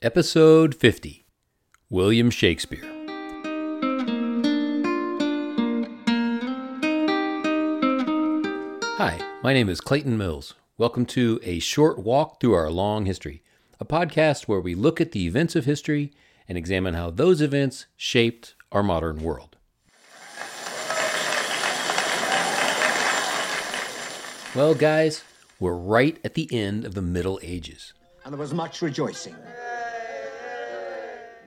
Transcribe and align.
Episode 0.00 0.76
50 0.76 1.26
William 1.90 2.30
Shakespeare. 2.30 2.84
Hi, 8.98 9.18
my 9.42 9.52
name 9.52 9.68
is 9.68 9.80
Clayton 9.80 10.18
Mills. 10.18 10.54
Welcome 10.76 11.06
to 11.06 11.40
A 11.42 11.58
Short 11.58 11.98
Walk 11.98 12.40
Through 12.40 12.54
Our 12.54 12.70
Long 12.70 13.06
History, 13.06 13.42
a 13.80 13.84
podcast 13.84 14.44
where 14.48 14.60
we 14.60 14.74
look 14.74 15.00
at 15.00 15.12
the 15.12 15.26
events 15.26 15.56
of 15.56 15.64
history 15.64 16.12
and 16.48 16.58
examine 16.58 16.94
how 16.94 17.10
those 17.10 17.40
events 17.40 17.86
shaped 17.96 18.54
our 18.70 18.82
modern 18.82 19.22
world. 19.22 19.56
Well, 24.54 24.74
guys, 24.74 25.22
we're 25.60 25.74
right 25.74 26.18
at 26.24 26.34
the 26.34 26.48
end 26.52 26.84
of 26.84 26.94
the 26.94 27.02
Middle 27.02 27.38
Ages. 27.42 27.92
and 28.24 28.32
there 28.32 28.38
was 28.40 28.52
much 28.52 28.82
rejoicing. 28.82 29.34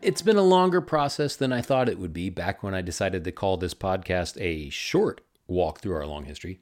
It's 0.02 0.24
been 0.24 0.38
a 0.38 0.42
longer 0.42 0.82
process 0.82 1.36
than 1.36 1.54
I 1.54 1.62
thought 1.62 1.88
it 1.88 2.00
would 2.00 2.12
be 2.12 2.32
back 2.32 2.64
when 2.64 2.74
I 2.74 2.82
decided 2.82 3.24
to 3.24 3.32
call 3.32 3.58
this 3.58 3.76
podcast 3.76 4.36
a 4.42 4.68
short 4.72 5.22
walk 5.46 5.80
through 5.80 5.94
our 5.94 6.08
long 6.08 6.26
history. 6.26 6.60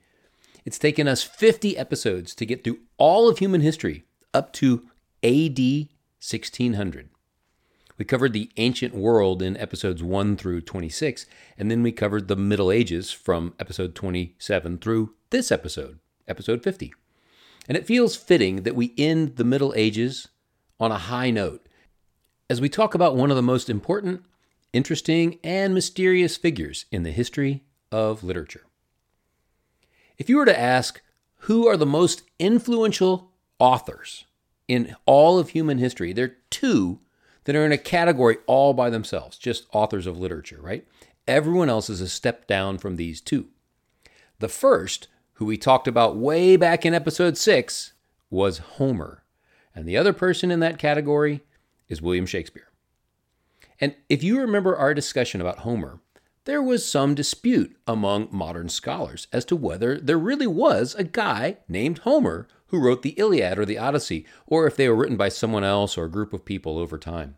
It's 0.66 0.78
taken 0.78 1.08
us 1.08 1.24
50 1.24 1.78
episodes 1.78 2.36
to 2.36 2.46
get 2.46 2.66
through 2.66 2.80
all 2.98 3.30
of 3.30 3.38
human 3.38 3.62
history 3.62 4.04
up 4.34 4.52
to 4.54 4.90
AD 5.24 5.58
1600. 5.58 7.10
We 7.98 8.04
covered 8.04 8.34
the 8.34 8.52
ancient 8.58 8.94
world 8.94 9.42
in 9.42 9.56
episodes 9.56 10.04
1 10.04 10.36
through 10.36 10.60
26, 10.62 11.26
and 11.58 11.72
then 11.72 11.82
we 11.82 11.94
covered 11.94 12.28
the 12.28 12.36
Middle 12.36 12.74
Ages 12.74 13.10
from 13.10 13.54
episode 13.58 13.96
27 13.96 14.80
through 14.80 15.14
this 15.30 15.50
episode, 15.50 16.00
episode 16.28 16.62
50. 16.62 16.94
And 17.70 17.78
it 17.78 17.88
feels 17.88 18.18
fitting 18.18 18.64
that 18.64 18.76
we 18.76 18.94
end 18.98 19.38
the 19.38 19.46
Middle 19.46 19.74
Ages 19.78 20.28
on 20.78 20.92
a 20.92 20.98
high 20.98 21.32
note 21.32 21.66
as 22.50 22.60
we 22.60 22.70
talk 22.70 22.96
about 22.96 23.16
one 23.16 23.30
of 23.30 23.36
the 23.36 23.44
most 23.44 23.70
important, 23.70 24.24
interesting, 24.74 25.38
and 25.44 25.74
mysterious 25.74 26.36
figures 26.36 26.86
in 26.92 27.04
the 27.04 27.12
history 27.12 27.64
of 27.92 28.24
literature. 28.24 28.66
If 30.18 30.30
you 30.30 30.38
were 30.38 30.46
to 30.46 30.60
ask 30.60 31.02
who 31.44 31.68
are 31.68 31.78
the 31.78 31.86
most 31.86 32.24
influential 32.40 33.32
authors 33.60 34.26
in 34.68 34.96
all 35.06 35.38
of 35.40 35.50
human 35.50 35.78
history, 35.78 36.12
there 36.12 36.26
are 36.26 36.38
two 36.50 37.00
that 37.46 37.56
are 37.56 37.66
in 37.66 37.72
a 37.72 37.78
category 37.78 38.38
all 38.48 38.74
by 38.74 38.90
themselves, 38.90 39.38
just 39.38 39.66
authors 39.72 40.06
of 40.06 40.20
literature, 40.20 40.60
right? 40.62 40.86
Everyone 41.28 41.70
else 41.70 41.90
is 41.90 42.02
a 42.02 42.10
step 42.10 42.48
down 42.48 42.78
from 42.78 42.96
these 42.96 43.22
two. 43.22 43.48
The 44.40 44.50
first, 44.50 45.08
who 45.34 45.46
we 45.46 45.58
talked 45.58 45.88
about 45.88 46.18
way 46.18 46.58
back 46.58 46.86
in 46.86 46.94
episode 46.94 47.38
six, 47.38 47.94
was 48.30 48.58
Homer. 48.58 49.24
And 49.74 49.88
the 49.88 49.98
other 49.98 50.14
person 50.14 50.52
in 50.52 50.60
that 50.60 50.78
category 50.78 51.42
is 51.90 52.02
William 52.02 52.26
Shakespeare. 52.26 52.70
And 53.82 53.96
if 54.08 54.24
you 54.24 54.40
remember 54.40 54.76
our 54.76 54.94
discussion 54.94 55.42
about 55.42 55.60
Homer, 55.60 56.00
there 56.46 56.62
was 56.62 56.90
some 56.90 57.16
dispute 57.16 57.76
among 57.86 58.30
modern 58.32 58.70
scholars 58.70 59.28
as 59.34 59.46
to 59.46 59.56
whether 59.56 60.00
there 60.00 60.18
really 60.18 60.48
was 60.48 60.96
a 60.96 61.04
guy 61.04 61.58
named 61.68 62.00
Homer 62.00 62.48
who 62.68 62.80
wrote 62.80 63.02
the 63.02 63.12
Iliad 63.12 63.58
or 63.58 63.66
the 63.66 63.78
Odyssey, 63.78 64.26
or 64.48 64.68
if 64.68 64.76
they 64.76 64.88
were 64.88 64.96
written 64.96 65.18
by 65.18 65.30
someone 65.30 65.64
else 65.64 65.98
or 65.98 66.06
a 66.06 66.12
group 66.12 66.34
of 66.34 66.46
people 66.46 66.78
over 66.78 66.98
time. 66.98 67.36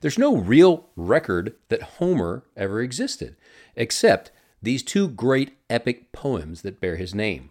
There's 0.00 0.18
no 0.18 0.36
real 0.36 0.90
record 0.96 1.54
that 1.68 1.82
Homer 1.82 2.44
ever 2.56 2.80
existed, 2.82 3.36
except 3.74 4.30
these 4.62 4.82
two 4.82 5.08
great 5.08 5.56
epic 5.70 6.12
poems 6.12 6.62
that 6.62 6.80
bear 6.80 6.96
his 6.96 7.14
name. 7.14 7.50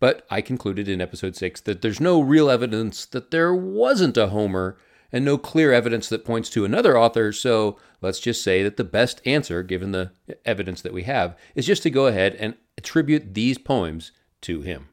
But 0.00 0.26
I 0.30 0.40
concluded 0.40 0.88
in 0.88 1.00
episode 1.00 1.36
6 1.36 1.60
that 1.62 1.80
there's 1.80 2.00
no 2.00 2.20
real 2.20 2.50
evidence 2.50 3.06
that 3.06 3.30
there 3.30 3.54
wasn't 3.54 4.16
a 4.16 4.28
Homer 4.28 4.76
and 5.12 5.24
no 5.24 5.36
clear 5.36 5.72
evidence 5.72 6.08
that 6.08 6.24
points 6.24 6.48
to 6.50 6.64
another 6.64 6.98
author, 6.98 7.32
so 7.32 7.78
let's 8.00 8.20
just 8.20 8.42
say 8.42 8.62
that 8.62 8.76
the 8.76 8.84
best 8.84 9.20
answer, 9.26 9.62
given 9.62 9.92
the 9.92 10.10
evidence 10.44 10.80
that 10.82 10.92
we 10.92 11.02
have, 11.02 11.36
is 11.54 11.66
just 11.66 11.82
to 11.82 11.90
go 11.90 12.06
ahead 12.06 12.34
and 12.36 12.54
attribute 12.78 13.34
these 13.34 13.58
poems 13.58 14.12
to 14.40 14.62
him. 14.62 14.88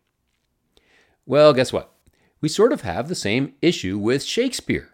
Well, 1.25 1.53
guess 1.53 1.71
what? 1.71 1.93
We 2.41 2.49
sort 2.49 2.73
of 2.73 2.81
have 2.81 3.07
the 3.07 3.15
same 3.15 3.53
issue 3.61 3.97
with 3.97 4.23
Shakespeare. 4.23 4.89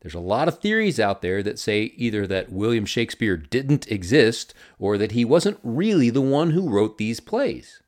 There's 0.00 0.14
a 0.14 0.20
lot 0.20 0.48
of 0.48 0.60
theories 0.60 1.00
out 1.00 1.22
there 1.22 1.42
that 1.42 1.58
say 1.58 1.92
either 1.96 2.26
that 2.26 2.52
William 2.52 2.86
Shakespeare 2.86 3.36
didn't 3.36 3.90
exist 3.90 4.54
or 4.78 4.96
that 4.96 5.12
he 5.12 5.24
wasn't 5.24 5.58
really 5.62 6.08
the 6.10 6.20
one 6.20 6.50
who 6.50 6.70
wrote 6.70 6.98
these 6.98 7.20
plays. 7.20 7.82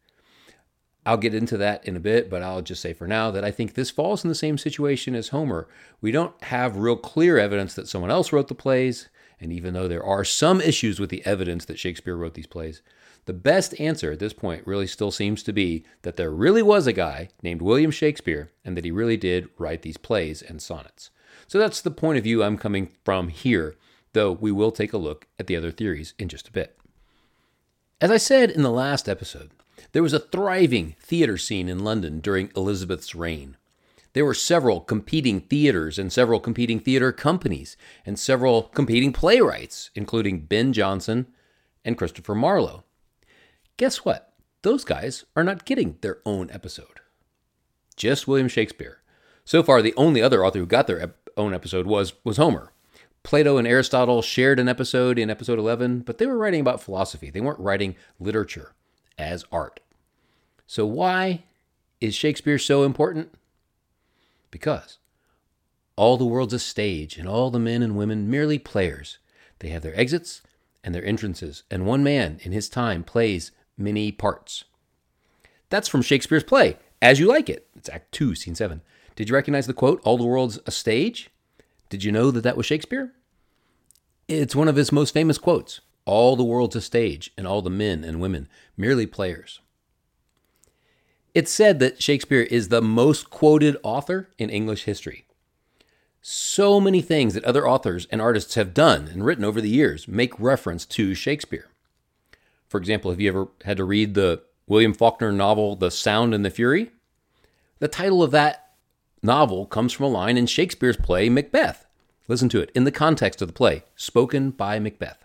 I'll 1.06 1.16
get 1.16 1.34
into 1.34 1.56
that 1.56 1.86
in 1.86 1.96
a 1.96 2.00
bit, 2.00 2.28
but 2.28 2.42
I'll 2.42 2.60
just 2.60 2.82
say 2.82 2.92
for 2.92 3.06
now 3.06 3.30
that 3.30 3.44
I 3.44 3.50
think 3.50 3.74
this 3.74 3.90
falls 3.90 4.22
in 4.22 4.28
the 4.28 4.34
same 4.34 4.58
situation 4.58 5.14
as 5.14 5.28
Homer. 5.28 5.66
We 6.00 6.12
don't 6.12 6.40
have 6.44 6.76
real 6.76 6.96
clear 6.96 7.38
evidence 7.38 7.74
that 7.74 7.88
someone 7.88 8.10
else 8.10 8.32
wrote 8.32 8.48
the 8.48 8.54
plays, 8.54 9.08
and 9.40 9.52
even 9.52 9.72
though 9.72 9.88
there 9.88 10.04
are 10.04 10.24
some 10.24 10.60
issues 10.60 11.00
with 11.00 11.08
the 11.08 11.24
evidence 11.24 11.64
that 11.64 11.78
Shakespeare 11.78 12.16
wrote 12.16 12.34
these 12.34 12.46
plays, 12.46 12.82
the 13.24 13.32
best 13.32 13.78
answer 13.80 14.12
at 14.12 14.18
this 14.18 14.32
point 14.32 14.66
really 14.66 14.86
still 14.86 15.10
seems 15.10 15.42
to 15.44 15.52
be 15.52 15.84
that 16.02 16.16
there 16.16 16.30
really 16.30 16.62
was 16.62 16.86
a 16.86 16.92
guy 16.92 17.28
named 17.42 17.62
William 17.62 17.90
Shakespeare 17.90 18.50
and 18.64 18.76
that 18.76 18.84
he 18.84 18.90
really 18.90 19.16
did 19.16 19.48
write 19.56 19.82
these 19.82 19.96
plays 19.96 20.42
and 20.42 20.60
sonnets. 20.60 21.10
So 21.46 21.58
that's 21.58 21.80
the 21.80 21.90
point 21.90 22.18
of 22.18 22.24
view 22.24 22.42
I'm 22.42 22.58
coming 22.58 22.90
from 23.04 23.28
here, 23.28 23.76
though 24.12 24.32
we 24.32 24.52
will 24.52 24.72
take 24.72 24.92
a 24.92 24.98
look 24.98 25.26
at 25.38 25.46
the 25.46 25.56
other 25.56 25.70
theories 25.70 26.14
in 26.18 26.28
just 26.28 26.48
a 26.48 26.52
bit. 26.52 26.78
As 28.00 28.10
I 28.10 28.16
said 28.16 28.50
in 28.50 28.62
the 28.62 28.70
last 28.70 29.08
episode, 29.08 29.50
there 29.92 30.02
was 30.02 30.12
a 30.12 30.20
thriving 30.20 30.94
theater 31.00 31.36
scene 31.36 31.68
in 31.68 31.84
London 31.84 32.20
during 32.20 32.52
Elizabeth's 32.54 33.14
reign. 33.14 33.56
There 34.12 34.24
were 34.24 34.34
several 34.34 34.80
competing 34.80 35.40
theaters 35.40 35.98
and 35.98 36.12
several 36.12 36.40
competing 36.40 36.80
theater 36.80 37.12
companies 37.12 37.76
and 38.04 38.18
several 38.18 38.64
competing 38.64 39.12
playwrights, 39.12 39.90
including 39.94 40.46
Ben 40.46 40.72
Jonson 40.72 41.26
and 41.84 41.96
Christopher 41.96 42.34
Marlowe. 42.34 42.84
Guess 43.76 44.04
what? 44.04 44.32
Those 44.62 44.84
guys 44.84 45.24
are 45.36 45.44
not 45.44 45.64
getting 45.64 45.96
their 46.00 46.18
own 46.26 46.50
episode. 46.50 47.00
Just 47.96 48.28
William 48.28 48.48
Shakespeare. 48.48 49.00
So 49.44 49.62
far, 49.62 49.80
the 49.80 49.94
only 49.96 50.22
other 50.22 50.44
author 50.44 50.58
who 50.58 50.66
got 50.66 50.86
their 50.86 51.00
ep- 51.00 51.30
own 51.36 51.54
episode 51.54 51.86
was, 51.86 52.12
was 52.24 52.36
Homer. 52.36 52.72
Plato 53.22 53.58
and 53.58 53.66
Aristotle 53.66 54.22
shared 54.22 54.58
an 54.58 54.68
episode 54.68 55.18
in 55.18 55.30
episode 55.30 55.58
11, 55.58 56.00
but 56.00 56.18
they 56.18 56.26
were 56.26 56.38
writing 56.38 56.60
about 56.60 56.82
philosophy. 56.82 57.30
They 57.30 57.40
weren't 57.40 57.60
writing 57.60 57.96
literature 58.18 58.74
as 59.18 59.44
art. 59.52 59.80
So, 60.66 60.86
why 60.86 61.44
is 62.00 62.14
Shakespeare 62.14 62.58
so 62.58 62.84
important? 62.84 63.34
Because 64.50 64.98
all 65.96 66.16
the 66.16 66.24
world's 66.24 66.54
a 66.54 66.58
stage, 66.58 67.18
and 67.18 67.28
all 67.28 67.50
the 67.50 67.58
men 67.58 67.82
and 67.82 67.94
women 67.96 68.30
merely 68.30 68.58
players. 68.58 69.18
They 69.58 69.68
have 69.68 69.82
their 69.82 69.98
exits 69.98 70.40
and 70.82 70.94
their 70.94 71.04
entrances, 71.04 71.64
and 71.70 71.84
one 71.84 72.02
man 72.02 72.40
in 72.42 72.52
his 72.52 72.70
time 72.70 73.04
plays 73.04 73.50
many 73.76 74.10
parts. 74.10 74.64
That's 75.68 75.88
from 75.88 76.02
Shakespeare's 76.02 76.42
play, 76.42 76.78
As 77.02 77.20
You 77.20 77.26
Like 77.26 77.50
It. 77.50 77.68
It's 77.76 77.90
Act 77.90 78.12
2, 78.12 78.34
Scene 78.34 78.54
7. 78.54 78.80
Did 79.14 79.28
you 79.28 79.34
recognize 79.34 79.66
the 79.66 79.74
quote, 79.74 80.00
All 80.02 80.16
the 80.16 80.24
world's 80.24 80.58
a 80.66 80.70
stage? 80.70 81.28
Did 81.90 82.02
you 82.02 82.12
know 82.12 82.30
that 82.30 82.42
that 82.42 82.56
was 82.56 82.64
Shakespeare? 82.64 83.12
It's 84.26 84.56
one 84.56 84.68
of 84.68 84.76
his 84.76 84.92
most 84.92 85.12
famous 85.12 85.36
quotes. 85.36 85.80
All 86.10 86.34
the 86.34 86.42
world's 86.42 86.74
a 86.74 86.80
stage, 86.80 87.30
and 87.36 87.46
all 87.46 87.62
the 87.62 87.70
men 87.70 88.02
and 88.02 88.20
women 88.20 88.48
merely 88.76 89.06
players. 89.06 89.60
It's 91.34 91.52
said 91.52 91.78
that 91.78 92.02
Shakespeare 92.02 92.42
is 92.42 92.68
the 92.68 92.82
most 92.82 93.30
quoted 93.30 93.76
author 93.84 94.28
in 94.36 94.50
English 94.50 94.86
history. 94.86 95.26
So 96.20 96.80
many 96.80 97.00
things 97.00 97.34
that 97.34 97.44
other 97.44 97.68
authors 97.68 98.08
and 98.10 98.20
artists 98.20 98.56
have 98.56 98.74
done 98.74 99.06
and 99.06 99.24
written 99.24 99.44
over 99.44 99.60
the 99.60 99.68
years 99.68 100.08
make 100.08 100.32
reference 100.40 100.84
to 100.86 101.14
Shakespeare. 101.14 101.68
For 102.66 102.78
example, 102.78 103.12
have 103.12 103.20
you 103.20 103.28
ever 103.28 103.46
had 103.64 103.76
to 103.76 103.84
read 103.84 104.14
the 104.14 104.42
William 104.66 104.92
Faulkner 104.92 105.30
novel, 105.30 105.76
The 105.76 105.92
Sound 105.92 106.34
and 106.34 106.44
the 106.44 106.50
Fury? 106.50 106.90
The 107.78 107.86
title 107.86 108.20
of 108.20 108.32
that 108.32 108.72
novel 109.22 109.64
comes 109.64 109.92
from 109.92 110.06
a 110.06 110.08
line 110.08 110.36
in 110.36 110.46
Shakespeare's 110.46 110.96
play, 110.96 111.28
Macbeth. 111.28 111.86
Listen 112.26 112.48
to 112.48 112.60
it 112.60 112.72
in 112.74 112.82
the 112.82 112.90
context 112.90 113.40
of 113.40 113.46
the 113.46 113.54
play, 113.54 113.84
spoken 113.94 114.50
by 114.50 114.80
Macbeth. 114.80 115.24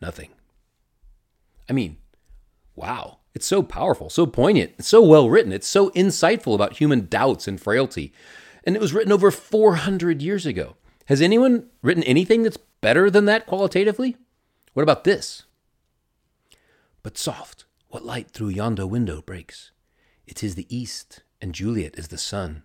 nothing. 0.00 0.30
I 1.68 1.72
mean, 1.72 1.98
wow, 2.74 3.18
it's 3.34 3.46
so 3.46 3.62
powerful, 3.62 4.10
so 4.10 4.26
poignant, 4.26 4.72
it's 4.78 4.88
so 4.88 5.02
well 5.02 5.30
written, 5.30 5.52
it's 5.52 5.68
so 5.68 5.90
insightful 5.90 6.54
about 6.54 6.78
human 6.78 7.06
doubts 7.06 7.46
and 7.46 7.60
frailty. 7.60 8.12
And 8.64 8.76
it 8.76 8.82
was 8.82 8.92
written 8.92 9.12
over 9.12 9.30
400 9.30 10.20
years 10.20 10.46
ago. 10.46 10.76
Has 11.06 11.22
anyone 11.22 11.66
written 11.82 12.02
anything 12.04 12.42
that's 12.42 12.58
better 12.80 13.10
than 13.10 13.24
that 13.26 13.46
qualitatively? 13.46 14.16
What 14.74 14.82
about 14.82 15.04
this? 15.04 15.44
But 17.02 17.16
soft, 17.16 17.64
what 17.88 18.04
light 18.04 18.30
through 18.30 18.50
yonder 18.50 18.86
window 18.86 19.22
breaks? 19.22 19.70
It 20.26 20.44
is 20.44 20.54
the 20.54 20.66
east, 20.74 21.22
and 21.40 21.54
Juliet 21.54 21.98
is 21.98 22.08
the 22.08 22.18
sun. 22.18 22.62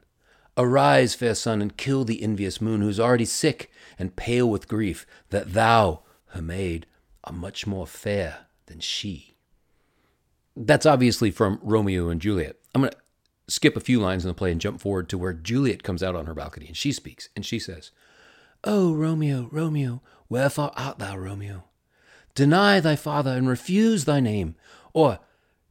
Arise, 0.57 1.15
fair 1.15 1.35
sun, 1.35 1.61
and 1.61 1.77
kill 1.77 2.05
the 2.05 2.21
envious 2.21 2.61
moon, 2.61 2.81
who's 2.81 2.99
already 2.99 3.25
sick 3.25 3.71
and 3.97 4.15
pale 4.15 4.49
with 4.49 4.67
grief, 4.67 5.05
that 5.29 5.53
thou, 5.53 6.01
her 6.27 6.41
maid, 6.41 6.85
are 7.25 7.33
much 7.33 7.68
more 7.68 7.88
fair 7.88 8.48
than 8.68 8.80
she. 8.80 9.36
That's 10.56 10.86
obviously 10.86 11.31
from 11.31 11.60
Romeo 11.62 12.10
and 12.10 12.22
Juliet. 12.22 12.57
I'm 12.74 12.81
going 12.81 12.92
to 12.92 12.98
skip 13.48 13.75
a 13.75 13.81
few 13.81 14.00
lines 14.00 14.24
in 14.24 14.30
the 14.30 14.33
play 14.33 14.51
and 14.51 14.62
jump 14.62 14.80
forward 14.80 15.10
to 15.10 15.18
where 15.18 15.33
Juliet 15.33 15.83
comes 15.83 16.01
out 16.01 16.16
on 16.16 16.25
her 16.25 16.33
balcony 16.33 16.68
and 16.68 16.77
she 16.77 16.92
speaks 16.92 17.30
and 17.36 17.45
she 17.45 17.60
says, 17.60 17.92
O 18.63 18.94
Romeo, 18.94 19.50
Romeo, 19.51 20.01
wherefore 20.30 20.72
art 20.75 21.00
thou, 21.00 21.18
Romeo? 21.18 21.66
Deny 22.33 22.80
thy 22.80 22.95
father 22.95 23.31
and 23.31 23.48
refuse 23.48 24.06
thy 24.06 24.19
name, 24.19 24.56
or, 24.92 25.19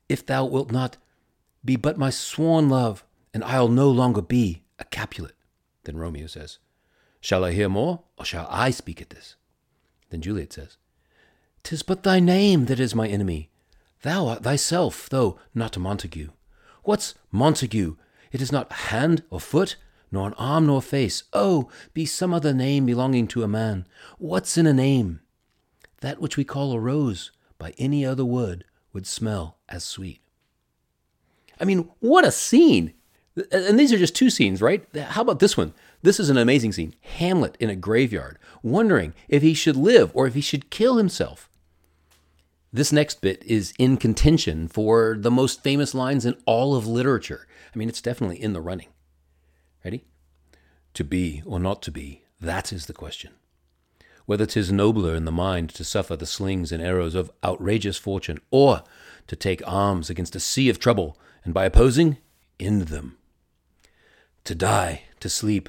if 0.09 0.25
thou 0.25 0.45
wilt 0.45 0.71
not, 0.71 0.97
be 1.65 1.77
but 1.77 1.99
my 1.99 2.11
sworn 2.11 2.69
love, 2.69 3.05
and 3.35 3.45
I'll 3.45 3.69
no 3.69 3.91
longer 3.91 4.23
be 4.23 4.62
a 4.79 4.85
Capulet. 4.85 5.35
Then 5.85 5.97
Romeo 5.97 6.27
says, 6.27 6.59
Shall 7.21 7.45
I 7.45 7.53
hear 7.53 7.69
more, 7.69 8.03
or 8.19 8.25
shall 8.25 8.47
I 8.51 8.71
speak 8.71 9.03
at 9.03 9.11
this? 9.11 9.37
Then 10.11 10.21
Juliet 10.21 10.53
says, 10.53 10.77
Tis 11.64 11.82
but 11.82 12.02
thy 12.02 12.20
name 12.20 12.66
that 12.66 12.78
is 12.78 12.94
my 12.94 13.08
enemy. 13.08 13.49
Thou 14.02 14.28
art 14.28 14.43
thyself, 14.43 15.08
though 15.08 15.38
not 15.55 15.76
a 15.76 15.81
Montague. 15.81 16.28
What's 16.82 17.14
Montague? 17.32 17.96
It 18.32 18.43
is 18.43 18.52
not 18.52 18.70
hand 18.70 19.22
or 19.31 19.40
foot, 19.40 19.76
nor 20.12 20.26
an 20.28 20.34
arm 20.34 20.66
nor 20.66 20.82
face. 20.82 21.25
Oh, 21.32 21.70
be 21.94 22.05
some 22.05 22.34
other 22.34 22.52
name 22.52 22.84
belonging 22.84 23.26
to 23.28 23.43
a 23.43 23.49
man. 23.49 23.87
What's 24.19 24.58
in 24.58 24.66
a 24.66 24.75
name? 24.75 25.20
That 26.02 26.20
which 26.20 26.37
we 26.37 26.44
call 26.44 26.72
a 26.72 26.78
rose, 26.78 27.32
by 27.56 27.72
any 27.78 28.05
other 28.05 28.26
word, 28.26 28.67
would 28.93 29.06
smell 29.06 29.56
as 29.67 29.84
sweet. 29.84 30.20
I 31.58 31.64
mean, 31.64 31.88
what 32.00 32.26
a 32.26 32.31
scene! 32.31 32.93
And 33.50 33.81
these 33.81 33.93
are 33.93 33.99
just 33.99 34.14
two 34.14 34.28
scenes, 34.28 34.60
right? 34.60 34.87
How 34.94 35.22
about 35.22 35.38
this 35.38 35.56
one? 35.56 35.72
This 36.02 36.20
is 36.20 36.28
an 36.28 36.37
amazing 36.37 36.72
scene. 36.72 36.94
Hamlet 37.00 37.56
in 37.58 37.70
a 37.70 37.75
graveyard, 37.75 38.38
wondering 38.62 39.14
if 39.28 39.43
he 39.43 39.55
should 39.55 39.76
live 39.76 40.10
or 40.12 40.26
if 40.26 40.34
he 40.34 40.43
should 40.43 40.69
kill 40.69 40.99
himself. 40.99 41.49
This 42.75 42.91
next 42.91 43.21
bit 43.21 43.41
is 43.47 43.73
in 43.79 43.99
contention 43.99 44.67
for 44.67 45.17
the 45.17 45.31
most 45.31 45.62
famous 45.62 45.94
lines 45.94 46.26
in 46.26 46.35
all 46.44 46.75
of 46.75 46.88
literature. 46.88 47.47
I 47.73 47.79
mean, 47.79 47.88
it's 47.88 48.03
definitely 48.03 48.43
in 48.43 48.53
the 48.53 48.61
running. 48.61 48.88
Ready? 49.85 50.05
To 50.94 51.05
be 51.05 51.41
or 51.47 51.61
not 51.61 51.82
to 51.82 51.93
be, 51.93 52.25
that 52.41 52.73
is 52.73 52.87
the 52.87 52.93
question. 52.93 53.31
Whether 54.26 54.44
'tis 54.44 54.73
nobler 54.73 55.15
in 55.15 55.25
the 55.25 55.31
mind 55.31 55.71
to 55.71 55.85
suffer 55.85 56.17
the 56.17 56.26
slings 56.26 56.73
and 56.73 56.82
arrows 56.82 57.15
of 57.15 57.31
outrageous 57.44 57.97
fortune, 57.97 58.41
or 58.50 58.82
to 59.29 59.37
take 59.37 59.62
arms 59.65 60.11
against 60.11 60.35
a 60.35 60.41
sea 60.41 60.69
of 60.69 60.81
trouble, 60.81 61.17
and 61.44 61.55
by 61.55 61.67
opposing, 61.67 62.17
end 62.59 62.88
them. 62.88 63.17
To 64.47 64.55
die, 64.56 65.05
to 65.20 65.29
sleep, 65.29 65.69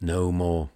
no 0.00 0.32
more. 0.32 0.70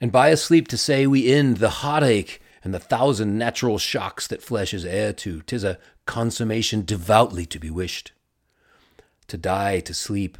And 0.00 0.10
by 0.10 0.30
a 0.30 0.36
sleep 0.36 0.66
to 0.68 0.76
say 0.76 1.06
we 1.06 1.32
end 1.32 1.58
the 1.58 1.70
heartache 1.70 2.40
and 2.64 2.72
the 2.72 2.80
thousand 2.80 3.36
natural 3.36 3.78
shocks 3.78 4.26
that 4.26 4.42
flesh 4.42 4.72
is 4.72 4.86
heir 4.86 5.12
to, 5.12 5.42
tis 5.42 5.62
a 5.62 5.78
consummation 6.06 6.84
devoutly 6.84 7.44
to 7.46 7.58
be 7.58 7.70
wished. 7.70 8.12
To 9.28 9.36
die, 9.36 9.80
to 9.80 9.92
sleep, 9.94 10.38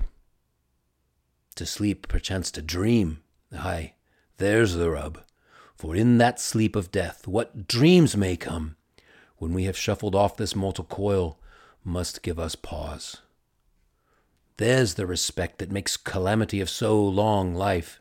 to 1.55 1.67
sleep, 1.67 2.09
perchance 2.09 2.51
to 2.53 2.63
dream, 2.63 3.23
aye, 3.57 3.95
there's 4.39 4.75
the 4.75 4.91
rub. 4.91 5.23
For 5.77 5.95
in 5.95 6.19
that 6.19 6.41
sleep 6.41 6.75
of 6.75 6.91
death, 6.91 7.29
what 7.29 7.69
dreams 7.69 8.17
may 8.17 8.37
come, 8.37 8.77
when 9.37 9.53
we 9.53 9.65
have 9.65 9.77
shuffled 9.77 10.15
off 10.15 10.37
this 10.37 10.57
mortal 10.57 10.85
coil, 10.85 11.39
must 11.85 12.23
give 12.23 12.39
us 12.39 12.55
pause. 12.55 13.19
There's 14.57 14.95
the 14.95 15.07
respect 15.07 15.59
that 15.59 15.73
makes 15.73 15.97
calamity 15.97 16.61
of 16.61 16.71
so 16.71 17.03
long 17.03 17.55
life. 17.55 18.01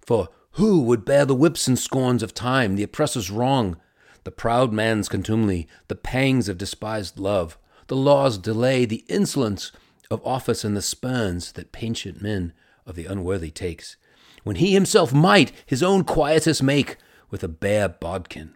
For 0.00 0.30
who 0.52 0.82
would 0.82 1.04
bear 1.04 1.24
the 1.24 1.34
whips 1.34 1.66
and 1.66 1.78
scorns 1.78 2.22
of 2.22 2.34
time, 2.34 2.76
the 2.76 2.82
oppressor's 2.82 3.30
wrong, 3.30 3.76
the 4.24 4.30
proud 4.30 4.72
man's 4.72 5.08
contumely, 5.08 5.66
the 5.88 5.94
pangs 5.94 6.48
of 6.48 6.58
despised 6.58 7.18
love, 7.18 7.58
the 7.86 7.96
law's 7.96 8.38
delay, 8.38 8.84
the 8.84 9.04
insolence 9.08 9.72
of 10.10 10.24
office, 10.26 10.64
and 10.64 10.76
the 10.76 10.82
spurns 10.82 11.52
that 11.52 11.72
patient 11.72 12.20
men 12.20 12.52
of 12.86 12.96
the 12.96 13.06
unworthy 13.06 13.50
takes, 13.50 13.96
when 14.44 14.56
he 14.56 14.72
himself 14.72 15.12
might 15.12 15.52
his 15.64 15.82
own 15.82 16.04
quietus 16.04 16.62
make 16.62 16.96
with 17.30 17.42
a 17.42 17.48
bare 17.48 17.88
bodkin? 17.88 18.54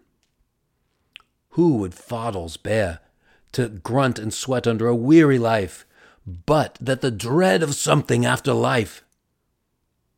Who 1.50 1.78
would 1.78 1.94
fardels 1.94 2.62
bear 2.62 3.00
to 3.52 3.69
grunt 3.69 4.19
and 4.19 4.34
sweat 4.34 4.66
under 4.66 4.87
a 4.87 4.94
weary 4.94 5.38
life, 5.38 5.87
but 6.26 6.76
that 6.81 7.00
the 7.00 7.10
dread 7.10 7.62
of 7.62 7.75
something 7.75 8.26
after 8.26 8.52
life, 8.52 9.02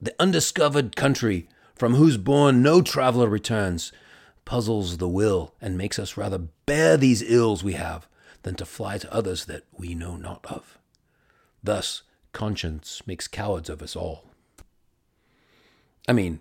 the 0.00 0.14
undiscovered 0.19 0.96
country, 0.96 1.48
from 1.78 1.94
whose 1.94 2.16
bourne 2.16 2.62
no 2.62 2.82
traveller 2.82 3.28
returns, 3.28 3.92
puzzles 4.44 4.96
the 4.96 5.08
will 5.08 5.54
and 5.60 5.76
makes 5.76 5.98
us 5.98 6.16
rather 6.16 6.38
bear 6.38 6.96
these 6.96 7.22
ills 7.22 7.62
we 7.62 7.75
have 7.75 8.08
than 8.42 8.54
to 8.56 8.64
fly 8.64 8.98
to 8.98 9.12
others 9.12 9.44
that 9.44 9.64
we 9.76 9.94
know 9.94 10.16
not 10.16 10.44
of. 10.46 10.78
Thus, 11.62 12.02
conscience 12.32 13.02
makes 13.06 13.28
cowards 13.28 13.69
of 13.69 13.82
us 13.82 13.94
all. 13.94 14.25
I 16.08 16.12
mean, 16.12 16.40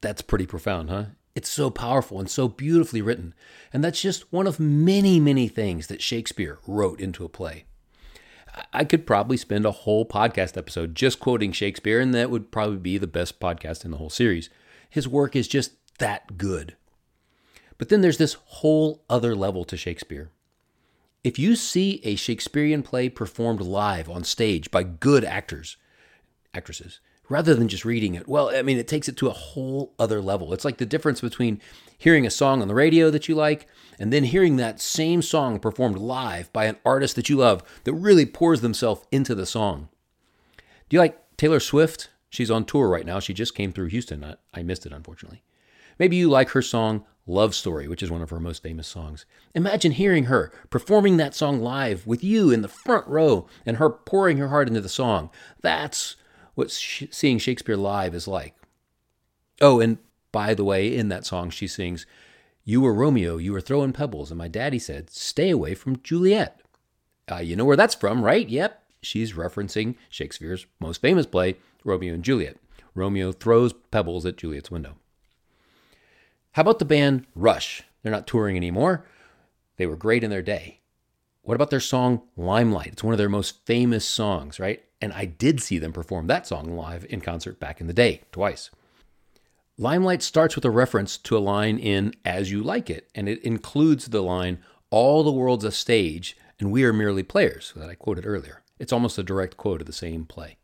that's 0.00 0.22
pretty 0.22 0.46
profound, 0.46 0.90
huh? 0.90 1.06
It's 1.34 1.48
so 1.48 1.70
powerful 1.70 2.20
and 2.20 2.30
so 2.30 2.46
beautifully 2.46 3.02
written. 3.02 3.34
And 3.72 3.82
that's 3.82 4.00
just 4.00 4.32
one 4.32 4.46
of 4.46 4.60
many, 4.60 5.18
many 5.18 5.48
things 5.48 5.88
that 5.88 6.00
Shakespeare 6.00 6.58
wrote 6.66 7.00
into 7.00 7.24
a 7.24 7.28
play. 7.28 7.64
I 8.72 8.84
could 8.84 9.06
probably 9.06 9.36
spend 9.36 9.66
a 9.66 9.72
whole 9.72 10.06
podcast 10.06 10.56
episode 10.56 10.94
just 10.94 11.20
quoting 11.20 11.52
Shakespeare, 11.52 12.00
and 12.00 12.14
that 12.14 12.30
would 12.30 12.52
probably 12.52 12.76
be 12.76 12.98
the 12.98 13.06
best 13.06 13.40
podcast 13.40 13.84
in 13.84 13.90
the 13.90 13.96
whole 13.96 14.10
series. 14.10 14.50
His 14.88 15.08
work 15.08 15.34
is 15.34 15.48
just 15.48 15.72
that 15.98 16.38
good. 16.38 16.76
But 17.78 17.88
then 17.88 18.00
there's 18.00 18.18
this 18.18 18.34
whole 18.34 19.04
other 19.10 19.34
level 19.34 19.64
to 19.64 19.76
Shakespeare. 19.76 20.30
If 21.24 21.38
you 21.38 21.56
see 21.56 22.00
a 22.04 22.16
Shakespearean 22.16 22.82
play 22.82 23.08
performed 23.08 23.60
live 23.60 24.08
on 24.08 24.24
stage 24.24 24.70
by 24.70 24.82
good 24.82 25.24
actors, 25.24 25.76
actresses, 26.52 27.00
rather 27.28 27.54
than 27.54 27.68
just 27.68 27.84
reading 27.84 28.14
it, 28.14 28.28
well, 28.28 28.50
I 28.54 28.62
mean, 28.62 28.78
it 28.78 28.88
takes 28.88 29.08
it 29.08 29.16
to 29.18 29.28
a 29.28 29.32
whole 29.32 29.94
other 29.98 30.20
level. 30.20 30.52
It's 30.52 30.64
like 30.64 30.78
the 30.78 30.86
difference 30.86 31.20
between 31.20 31.60
hearing 31.96 32.26
a 32.26 32.30
song 32.30 32.60
on 32.60 32.68
the 32.68 32.74
radio 32.74 33.10
that 33.10 33.28
you 33.28 33.34
like 33.34 33.66
and 33.98 34.12
then 34.12 34.24
hearing 34.24 34.56
that 34.56 34.80
same 34.80 35.22
song 35.22 35.58
performed 35.58 35.98
live 35.98 36.52
by 36.52 36.66
an 36.66 36.76
artist 36.84 37.16
that 37.16 37.28
you 37.28 37.36
love 37.36 37.62
that 37.84 37.94
really 37.94 38.26
pours 38.26 38.60
themselves 38.60 39.06
into 39.10 39.34
the 39.34 39.46
song. 39.46 39.88
Do 40.88 40.96
you 40.96 41.00
like 41.00 41.36
Taylor 41.36 41.60
Swift? 41.60 42.10
She's 42.28 42.50
on 42.50 42.64
tour 42.64 42.88
right 42.88 43.06
now. 43.06 43.20
She 43.20 43.32
just 43.32 43.54
came 43.54 43.72
through 43.72 43.86
Houston. 43.86 44.36
I, 44.52 44.62
missed 44.62 44.86
it, 44.86 44.92
unfortunately. 44.92 45.42
Maybe 45.98 46.16
you 46.16 46.28
like 46.28 46.50
her 46.50 46.62
song 46.62 47.04
Love 47.26 47.54
Story, 47.54 47.88
which 47.88 48.02
is 48.02 48.10
one 48.10 48.22
of 48.22 48.30
her 48.30 48.40
most 48.40 48.62
famous 48.62 48.88
songs. 48.88 49.24
Imagine 49.54 49.92
hearing 49.92 50.24
her 50.24 50.52
performing 50.68 51.16
that 51.16 51.34
song 51.34 51.62
live 51.62 52.06
with 52.06 52.22
you 52.22 52.50
in 52.50 52.62
the 52.62 52.68
front 52.68 53.06
row 53.06 53.46
and 53.64 53.78
her 53.78 53.88
pouring 53.88 54.38
her 54.38 54.48
heart 54.48 54.68
into 54.68 54.80
the 54.80 54.88
song. 54.88 55.30
That's 55.62 56.16
what 56.54 56.70
sh- 56.70 57.04
seeing 57.10 57.38
Shakespeare 57.38 57.76
live 57.76 58.14
is 58.14 58.28
like. 58.28 58.54
Oh, 59.60 59.80
and 59.80 59.98
by 60.32 60.54
the 60.54 60.64
way, 60.64 60.94
in 60.94 61.08
that 61.08 61.26
song, 61.26 61.50
she 61.50 61.66
sings, 61.66 62.06
you 62.64 62.80
were 62.80 62.94
Romeo, 62.94 63.36
you 63.36 63.52
were 63.52 63.60
throwing 63.60 63.92
pebbles, 63.92 64.30
and 64.30 64.38
my 64.38 64.48
daddy 64.48 64.78
said, 64.78 65.10
Stay 65.10 65.50
away 65.50 65.74
from 65.74 66.00
Juliet. 66.02 66.60
Uh, 67.30 67.36
you 67.36 67.56
know 67.56 67.64
where 67.64 67.76
that's 67.76 67.94
from, 67.94 68.24
right? 68.24 68.48
Yep. 68.48 68.82
She's 69.02 69.34
referencing 69.34 69.96
Shakespeare's 70.08 70.66
most 70.80 71.00
famous 71.00 71.26
play, 71.26 71.56
Romeo 71.84 72.14
and 72.14 72.24
Juliet. 72.24 72.56
Romeo 72.94 73.32
throws 73.32 73.72
pebbles 73.90 74.24
at 74.24 74.36
Juliet's 74.36 74.70
window. 74.70 74.96
How 76.52 76.62
about 76.62 76.78
the 76.78 76.84
band 76.84 77.26
Rush? 77.34 77.82
They're 78.02 78.12
not 78.12 78.26
touring 78.26 78.56
anymore. 78.56 79.04
They 79.76 79.86
were 79.86 79.96
great 79.96 80.24
in 80.24 80.30
their 80.30 80.42
day. 80.42 80.80
What 81.42 81.54
about 81.54 81.70
their 81.70 81.80
song 81.80 82.22
Limelight? 82.36 82.92
It's 82.92 83.04
one 83.04 83.12
of 83.12 83.18
their 83.18 83.28
most 83.28 83.66
famous 83.66 84.04
songs, 84.06 84.58
right? 84.58 84.82
And 85.04 85.12
I 85.12 85.26
did 85.26 85.60
see 85.60 85.78
them 85.78 85.92
perform 85.92 86.28
that 86.28 86.46
song 86.46 86.78
live 86.78 87.04
in 87.10 87.20
concert 87.20 87.60
back 87.60 87.78
in 87.78 87.88
the 87.88 87.92
day, 87.92 88.22
twice. 88.32 88.70
Limelight 89.76 90.22
starts 90.22 90.54
with 90.54 90.64
a 90.64 90.70
reference 90.70 91.18
to 91.18 91.36
a 91.36 91.40
line 91.40 91.76
in 91.76 92.14
As 92.24 92.50
You 92.50 92.62
Like 92.62 92.88
It, 92.88 93.10
and 93.14 93.28
it 93.28 93.42
includes 93.42 94.08
the 94.08 94.22
line, 94.22 94.60
All 94.88 95.22
the 95.22 95.30
world's 95.30 95.66
a 95.66 95.70
stage, 95.72 96.38
and 96.58 96.72
we 96.72 96.84
are 96.84 96.92
merely 96.94 97.22
players, 97.22 97.74
that 97.76 97.90
I 97.90 97.96
quoted 97.96 98.24
earlier. 98.24 98.62
It's 98.78 98.94
almost 98.94 99.18
a 99.18 99.22
direct 99.22 99.58
quote 99.58 99.82
of 99.82 99.86
the 99.86 99.92
same 99.92 100.24
play. 100.24 100.56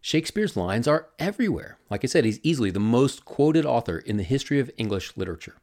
Shakespeare's 0.00 0.56
lines 0.56 0.88
are 0.88 1.08
everywhere. 1.18 1.76
Like 1.90 2.04
I 2.04 2.06
said, 2.06 2.24
he's 2.24 2.40
easily 2.42 2.70
the 2.70 2.80
most 2.80 3.26
quoted 3.26 3.66
author 3.66 3.98
in 3.98 4.16
the 4.16 4.22
history 4.22 4.58
of 4.58 4.70
English 4.78 5.18
literature. 5.18 5.56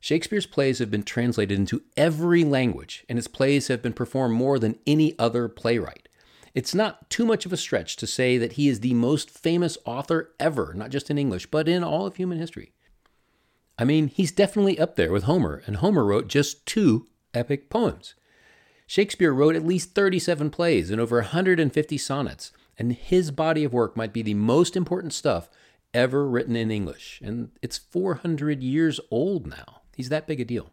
Shakespeare's 0.00 0.46
plays 0.46 0.80
have 0.80 0.90
been 0.90 1.04
translated 1.04 1.56
into 1.56 1.84
every 1.96 2.42
language, 2.42 3.04
and 3.08 3.16
his 3.16 3.28
plays 3.28 3.68
have 3.68 3.80
been 3.80 3.92
performed 3.92 4.34
more 4.34 4.58
than 4.58 4.80
any 4.88 5.16
other 5.20 5.46
playwright. 5.46 6.08
It's 6.54 6.74
not 6.74 7.08
too 7.08 7.24
much 7.24 7.46
of 7.46 7.52
a 7.52 7.56
stretch 7.56 7.96
to 7.96 8.06
say 8.06 8.36
that 8.36 8.54
he 8.54 8.68
is 8.68 8.80
the 8.80 8.94
most 8.94 9.30
famous 9.30 9.78
author 9.84 10.34
ever, 10.38 10.74
not 10.74 10.90
just 10.90 11.10
in 11.10 11.18
English, 11.18 11.46
but 11.46 11.68
in 11.68 11.82
all 11.82 12.06
of 12.06 12.16
human 12.16 12.38
history. 12.38 12.72
I 13.78 13.84
mean, 13.84 14.08
he's 14.08 14.32
definitely 14.32 14.78
up 14.78 14.96
there 14.96 15.10
with 15.10 15.24
Homer, 15.24 15.62
and 15.66 15.76
Homer 15.76 16.04
wrote 16.04 16.28
just 16.28 16.66
two 16.66 17.08
epic 17.32 17.70
poems. 17.70 18.14
Shakespeare 18.86 19.32
wrote 19.32 19.56
at 19.56 19.64
least 19.64 19.94
37 19.94 20.50
plays 20.50 20.90
and 20.90 21.00
over 21.00 21.16
150 21.16 21.98
sonnets, 21.98 22.52
and 22.76 22.92
his 22.92 23.30
body 23.30 23.64
of 23.64 23.72
work 23.72 23.96
might 23.96 24.12
be 24.12 24.22
the 24.22 24.34
most 24.34 24.76
important 24.76 25.14
stuff 25.14 25.48
ever 25.94 26.28
written 26.28 26.56
in 26.56 26.70
English. 26.70 27.20
And 27.24 27.50
it's 27.62 27.78
400 27.78 28.62
years 28.62 29.00
old 29.10 29.46
now. 29.46 29.80
He's 29.96 30.10
that 30.10 30.26
big 30.26 30.40
a 30.40 30.44
deal. 30.44 30.70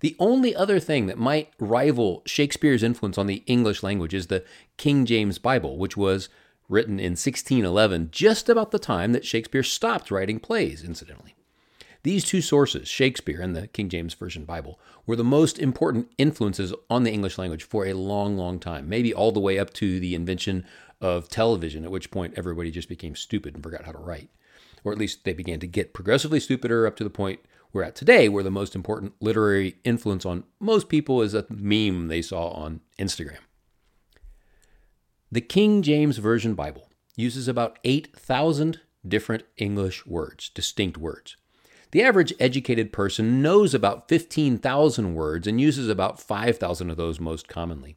The 0.00 0.16
only 0.18 0.54
other 0.54 0.80
thing 0.80 1.06
that 1.06 1.18
might 1.18 1.52
rival 1.58 2.22
Shakespeare's 2.26 2.82
influence 2.82 3.18
on 3.18 3.26
the 3.26 3.42
English 3.46 3.82
language 3.82 4.14
is 4.14 4.26
the 4.26 4.44
King 4.76 5.04
James 5.04 5.38
Bible, 5.38 5.76
which 5.76 5.96
was 5.96 6.28
written 6.68 6.98
in 6.98 7.12
1611, 7.12 8.08
just 8.10 8.48
about 8.48 8.70
the 8.70 8.78
time 8.78 9.12
that 9.12 9.26
Shakespeare 9.26 9.62
stopped 9.62 10.10
writing 10.10 10.40
plays, 10.40 10.82
incidentally. 10.82 11.34
These 12.02 12.24
two 12.24 12.40
sources, 12.40 12.88
Shakespeare 12.88 13.42
and 13.42 13.54
the 13.54 13.66
King 13.66 13.90
James 13.90 14.14
Version 14.14 14.46
Bible, 14.46 14.80
were 15.04 15.16
the 15.16 15.24
most 15.24 15.58
important 15.58 16.10
influences 16.16 16.72
on 16.88 17.02
the 17.02 17.12
English 17.12 17.36
language 17.36 17.62
for 17.62 17.84
a 17.84 17.92
long, 17.92 18.38
long 18.38 18.58
time, 18.58 18.88
maybe 18.88 19.12
all 19.12 19.32
the 19.32 19.40
way 19.40 19.58
up 19.58 19.74
to 19.74 20.00
the 20.00 20.14
invention 20.14 20.64
of 21.02 21.28
television, 21.28 21.84
at 21.84 21.90
which 21.90 22.10
point 22.10 22.34
everybody 22.36 22.70
just 22.70 22.88
became 22.88 23.14
stupid 23.14 23.54
and 23.54 23.62
forgot 23.62 23.84
how 23.84 23.92
to 23.92 23.98
write. 23.98 24.30
Or 24.82 24.92
at 24.92 24.98
least 24.98 25.24
they 25.24 25.34
began 25.34 25.60
to 25.60 25.66
get 25.66 25.92
progressively 25.92 26.40
stupider 26.40 26.86
up 26.86 26.96
to 26.96 27.04
the 27.04 27.10
point 27.10 27.40
we're 27.72 27.82
at 27.82 27.94
today, 27.94 28.28
where 28.28 28.42
the 28.42 28.50
most 28.50 28.74
important 28.74 29.14
literary 29.20 29.76
influence 29.84 30.24
on 30.26 30.44
most 30.58 30.88
people 30.88 31.22
is 31.22 31.34
a 31.34 31.46
meme 31.48 32.08
they 32.08 32.22
saw 32.22 32.48
on 32.48 32.80
Instagram. 32.98 33.38
The 35.30 35.40
King 35.40 35.82
James 35.82 36.18
Version 36.18 36.54
Bible 36.54 36.88
uses 37.16 37.46
about 37.46 37.78
8,000 37.84 38.80
different 39.06 39.44
English 39.56 40.04
words, 40.06 40.48
distinct 40.48 40.98
words. 40.98 41.36
The 41.92 42.02
average 42.02 42.32
educated 42.38 42.92
person 42.92 43.42
knows 43.42 43.74
about 43.74 44.08
15,000 44.08 45.14
words 45.14 45.46
and 45.46 45.60
uses 45.60 45.88
about 45.88 46.20
5,000 46.20 46.90
of 46.90 46.96
those 46.96 47.18
most 47.18 47.48
commonly. 47.48 47.96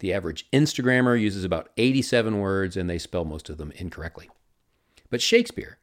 The 0.00 0.12
average 0.12 0.50
Instagrammer 0.50 1.20
uses 1.20 1.44
about 1.44 1.70
87 1.76 2.38
words 2.38 2.76
and 2.76 2.90
they 2.90 2.98
spell 2.98 3.24
most 3.24 3.48
of 3.48 3.58
them 3.58 3.72
incorrectly. 3.76 4.30
But 5.10 5.22
Shakespeare, 5.22 5.78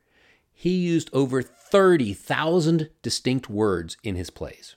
he 0.61 0.77
used 0.77 1.09
over 1.11 1.41
30,000 1.41 2.91
distinct 3.01 3.49
words 3.49 3.97
in 4.03 4.15
his 4.15 4.29
plays. 4.29 4.75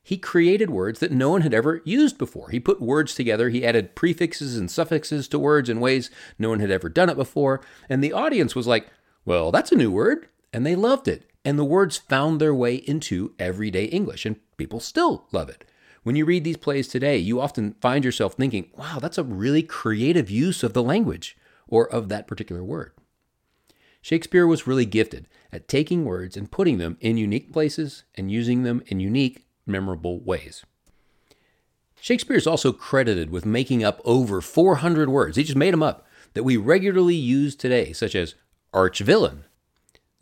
He 0.00 0.18
created 0.18 0.70
words 0.70 1.00
that 1.00 1.10
no 1.10 1.30
one 1.30 1.40
had 1.40 1.52
ever 1.52 1.82
used 1.84 2.16
before. 2.16 2.50
He 2.50 2.60
put 2.60 2.80
words 2.80 3.12
together, 3.12 3.48
he 3.48 3.66
added 3.66 3.96
prefixes 3.96 4.56
and 4.56 4.70
suffixes 4.70 5.26
to 5.26 5.38
words 5.40 5.68
in 5.68 5.80
ways 5.80 6.10
no 6.38 6.50
one 6.50 6.60
had 6.60 6.70
ever 6.70 6.88
done 6.88 7.10
it 7.10 7.16
before, 7.16 7.60
and 7.88 8.04
the 8.04 8.12
audience 8.12 8.54
was 8.54 8.68
like, 8.68 8.86
well, 9.24 9.50
that's 9.50 9.72
a 9.72 9.76
new 9.76 9.90
word, 9.90 10.28
and 10.52 10.64
they 10.64 10.76
loved 10.76 11.08
it. 11.08 11.28
And 11.44 11.58
the 11.58 11.64
words 11.64 11.96
found 11.96 12.40
their 12.40 12.54
way 12.54 12.76
into 12.76 13.34
everyday 13.36 13.86
English, 13.86 14.26
and 14.26 14.36
people 14.56 14.78
still 14.78 15.26
love 15.32 15.48
it. 15.48 15.64
When 16.04 16.14
you 16.14 16.24
read 16.24 16.44
these 16.44 16.56
plays 16.56 16.86
today, 16.86 17.16
you 17.18 17.40
often 17.40 17.74
find 17.80 18.04
yourself 18.04 18.34
thinking, 18.34 18.70
wow, 18.76 19.00
that's 19.00 19.18
a 19.18 19.24
really 19.24 19.64
creative 19.64 20.30
use 20.30 20.62
of 20.62 20.72
the 20.72 20.84
language 20.84 21.36
or 21.66 21.92
of 21.92 22.08
that 22.10 22.28
particular 22.28 22.62
word. 22.62 22.92
Shakespeare 24.06 24.46
was 24.46 24.68
really 24.68 24.86
gifted 24.86 25.26
at 25.50 25.66
taking 25.66 26.04
words 26.04 26.36
and 26.36 26.48
putting 26.48 26.78
them 26.78 26.96
in 27.00 27.16
unique 27.16 27.52
places 27.52 28.04
and 28.14 28.30
using 28.30 28.62
them 28.62 28.80
in 28.86 29.00
unique, 29.00 29.48
memorable 29.66 30.20
ways. 30.20 30.64
Shakespeare 32.00 32.36
is 32.36 32.46
also 32.46 32.70
credited 32.70 33.30
with 33.30 33.44
making 33.44 33.82
up 33.82 34.00
over 34.04 34.40
400 34.40 35.08
words, 35.08 35.36
he 35.36 35.42
just 35.42 35.56
made 35.56 35.72
them 35.72 35.82
up, 35.82 36.06
that 36.34 36.44
we 36.44 36.56
regularly 36.56 37.16
use 37.16 37.56
today, 37.56 37.92
such 37.92 38.14
as 38.14 38.36
arch 38.72 39.00
villain, 39.00 39.44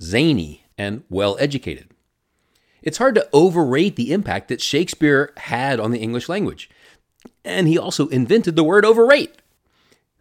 zany, 0.01 0.65
and 0.79 1.05
well 1.11 1.37
educated. 1.39 1.91
It's 2.81 2.97
hard 2.97 3.15
to 3.17 3.29
overrate 3.35 3.97
the 3.97 4.15
impact 4.15 4.49
that 4.49 4.63
Shakespeare 4.63 5.35
had 5.37 5.79
on 5.79 5.91
the 5.91 6.01
English 6.01 6.31
language. 6.31 6.71
And 7.45 7.69
he 7.69 7.77
also 7.77 8.09
invented 8.09 8.57
the 8.57 8.65
word 8.65 8.87
overrate. 8.87 9.43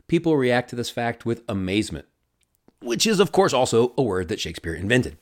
People 0.10 0.36
react 0.36 0.70
to 0.72 0.76
this 0.76 0.90
fact 0.90 1.26
with 1.26 1.44
amazement, 1.48 2.08
which 2.84 3.08
is, 3.08 3.20
of 3.20 3.32
course, 3.32 3.54
also 3.54 3.94
a 3.98 4.04
word 4.04 4.28
that 4.28 4.40
Shakespeare 4.40 4.74
invented. 4.74 5.18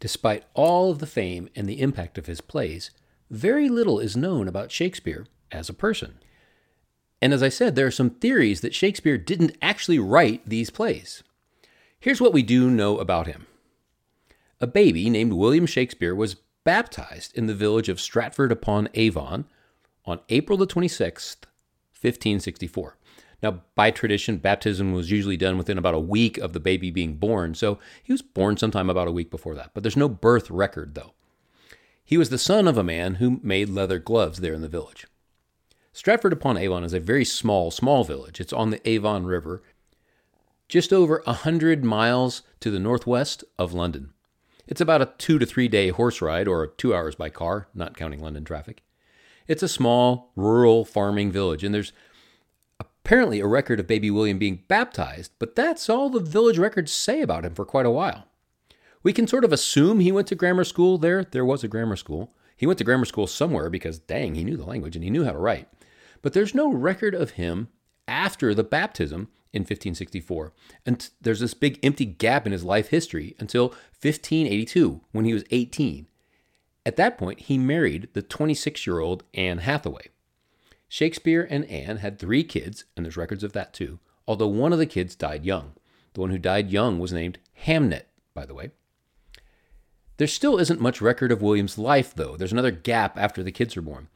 Despite 0.00 0.44
all 0.54 0.90
of 0.90 0.98
the 0.98 1.06
fame 1.06 1.48
and 1.56 1.68
the 1.68 1.80
impact 1.80 2.18
of 2.18 2.26
his 2.26 2.40
plays, 2.40 2.90
very 3.30 3.68
little 3.68 3.98
is 3.98 4.16
known 4.16 4.48
about 4.48 4.70
Shakespeare 4.70 5.26
as 5.50 5.68
a 5.68 5.74
person. 5.74 6.18
And 7.20 7.32
as 7.32 7.42
I 7.42 7.48
said, 7.48 7.74
there 7.74 7.86
are 7.86 7.90
some 7.90 8.10
theories 8.10 8.60
that 8.60 8.74
Shakespeare 8.74 9.18
didn't 9.18 9.56
actually 9.60 9.98
write 9.98 10.42
these 10.46 10.70
plays. 10.70 11.22
Here's 11.98 12.20
what 12.20 12.32
we 12.32 12.42
do 12.42 12.70
know 12.70 12.98
about 12.98 13.26
him 13.26 13.46
a 14.60 14.66
baby 14.66 15.08
named 15.08 15.32
William 15.32 15.66
Shakespeare 15.66 16.14
was 16.14 16.36
baptized 16.64 17.36
in 17.36 17.46
the 17.46 17.54
village 17.54 17.88
of 17.88 18.00
Stratford 18.00 18.52
upon 18.52 18.88
Avon 18.94 19.46
on 20.04 20.20
April 20.28 20.58
the 20.58 20.66
26th, 20.66 21.44
1564. 22.00 22.96
Now, 23.42 23.62
by 23.74 23.90
tradition, 23.90 24.38
baptism 24.38 24.92
was 24.92 25.10
usually 25.10 25.36
done 25.36 25.58
within 25.58 25.78
about 25.78 25.94
a 25.94 26.00
week 26.00 26.38
of 26.38 26.52
the 26.52 26.60
baby 26.60 26.90
being 26.90 27.16
born, 27.16 27.54
so 27.54 27.78
he 28.02 28.12
was 28.12 28.22
born 28.22 28.56
sometime 28.56 28.90
about 28.90 29.06
a 29.06 29.12
week 29.12 29.30
before 29.30 29.54
that. 29.54 29.70
But 29.74 29.84
there's 29.84 29.96
no 29.96 30.08
birth 30.08 30.50
record, 30.50 30.94
though. 30.94 31.14
He 32.04 32.16
was 32.16 32.30
the 32.30 32.38
son 32.38 32.66
of 32.66 32.76
a 32.76 32.82
man 32.82 33.16
who 33.16 33.38
made 33.42 33.68
leather 33.68 33.98
gloves 33.98 34.40
there 34.40 34.54
in 34.54 34.62
the 34.62 34.68
village. 34.68 35.06
Stratford 35.92 36.32
upon 36.32 36.56
Avon 36.56 36.82
is 36.82 36.94
a 36.94 37.00
very 37.00 37.24
small, 37.24 37.70
small 37.70 38.02
village. 38.02 38.40
It's 38.40 38.52
on 38.52 38.70
the 38.70 38.88
Avon 38.88 39.24
River, 39.24 39.62
just 40.68 40.92
over 40.92 41.22
a 41.26 41.32
hundred 41.32 41.84
miles 41.84 42.42
to 42.60 42.70
the 42.70 42.78
northwest 42.78 43.44
of 43.58 43.72
London. 43.72 44.12
It's 44.66 44.80
about 44.80 45.02
a 45.02 45.12
two 45.18 45.38
to 45.38 45.46
three 45.46 45.68
day 45.68 45.88
horse 45.88 46.20
ride 46.20 46.48
or 46.48 46.66
two 46.66 46.94
hours 46.94 47.14
by 47.14 47.30
car, 47.30 47.68
not 47.74 47.96
counting 47.96 48.22
London 48.22 48.44
traffic. 48.44 48.82
It's 49.46 49.62
a 49.62 49.68
small, 49.68 50.30
rural 50.36 50.84
farming 50.84 51.32
village, 51.32 51.64
and 51.64 51.74
there's 51.74 51.92
apparently 53.08 53.40
a 53.40 53.46
record 53.46 53.80
of 53.80 53.86
baby 53.86 54.10
William 54.10 54.38
being 54.38 54.62
baptized, 54.68 55.32
but 55.38 55.56
that's 55.56 55.88
all 55.88 56.10
the 56.10 56.20
village 56.20 56.58
records 56.58 56.92
say 56.92 57.22
about 57.22 57.42
him 57.42 57.54
for 57.54 57.64
quite 57.64 57.86
a 57.86 57.90
while. 57.90 58.26
We 59.02 59.14
can 59.14 59.26
sort 59.26 59.46
of 59.46 59.52
assume 59.52 60.00
he 60.00 60.12
went 60.12 60.28
to 60.28 60.34
grammar 60.34 60.64
school 60.64 60.98
there. 60.98 61.24
There 61.24 61.42
was 61.42 61.64
a 61.64 61.68
grammar 61.68 61.96
school. 61.96 62.34
He 62.54 62.66
went 62.66 62.76
to 62.80 62.84
grammar 62.84 63.06
school 63.06 63.26
somewhere 63.26 63.70
because, 63.70 63.98
dang, 63.98 64.34
he 64.34 64.44
knew 64.44 64.58
the 64.58 64.66
language 64.66 64.94
and 64.94 65.02
he 65.02 65.08
knew 65.08 65.24
how 65.24 65.32
to 65.32 65.38
write. 65.38 65.68
But 66.20 66.34
there's 66.34 66.54
no 66.54 66.70
record 66.70 67.14
of 67.14 67.30
him 67.30 67.68
after 68.06 68.52
the 68.52 68.62
baptism 68.62 69.28
in 69.54 69.62
1564. 69.62 70.52
And 70.84 71.08
there's 71.18 71.40
this 71.40 71.54
big 71.54 71.78
empty 71.82 72.04
gap 72.04 72.44
in 72.44 72.52
his 72.52 72.62
life 72.62 72.88
history 72.88 73.34
until 73.38 73.68
1582 74.02 75.00
when 75.12 75.24
he 75.24 75.32
was 75.32 75.44
18. 75.50 76.06
At 76.84 76.96
that 76.96 77.16
point, 77.16 77.40
he 77.40 77.56
married 77.56 78.10
the 78.12 78.20
26 78.20 78.86
year 78.86 78.98
old 78.98 79.24
Anne 79.32 79.60
Hathaway. 79.60 80.08
Shakespeare 80.88 81.46
and 81.48 81.64
Anne 81.66 81.98
had 81.98 82.18
three 82.18 82.44
kids, 82.44 82.84
and 82.96 83.04
there's 83.04 83.16
records 83.16 83.44
of 83.44 83.52
that 83.52 83.74
too, 83.74 83.98
although 84.26 84.48
one 84.48 84.72
of 84.72 84.78
the 84.78 84.86
kids 84.86 85.14
died 85.14 85.44
young. 85.44 85.72
The 86.14 86.20
one 86.20 86.30
who 86.30 86.38
died 86.38 86.70
young 86.70 86.98
was 86.98 87.12
named 87.12 87.38
Hamnet, 87.66 88.06
by 88.34 88.46
the 88.46 88.54
way. 88.54 88.70
There 90.16 90.26
still 90.26 90.58
isn't 90.58 90.80
much 90.80 91.00
record 91.00 91.30
of 91.30 91.42
William's 91.42 91.78
life, 91.78 92.14
though. 92.14 92.36
There's 92.36 92.52
another 92.52 92.72
gap 92.72 93.16
after 93.16 93.42
the 93.42 93.52
kids 93.52 93.76
are 93.76 93.82
born. 93.82 94.08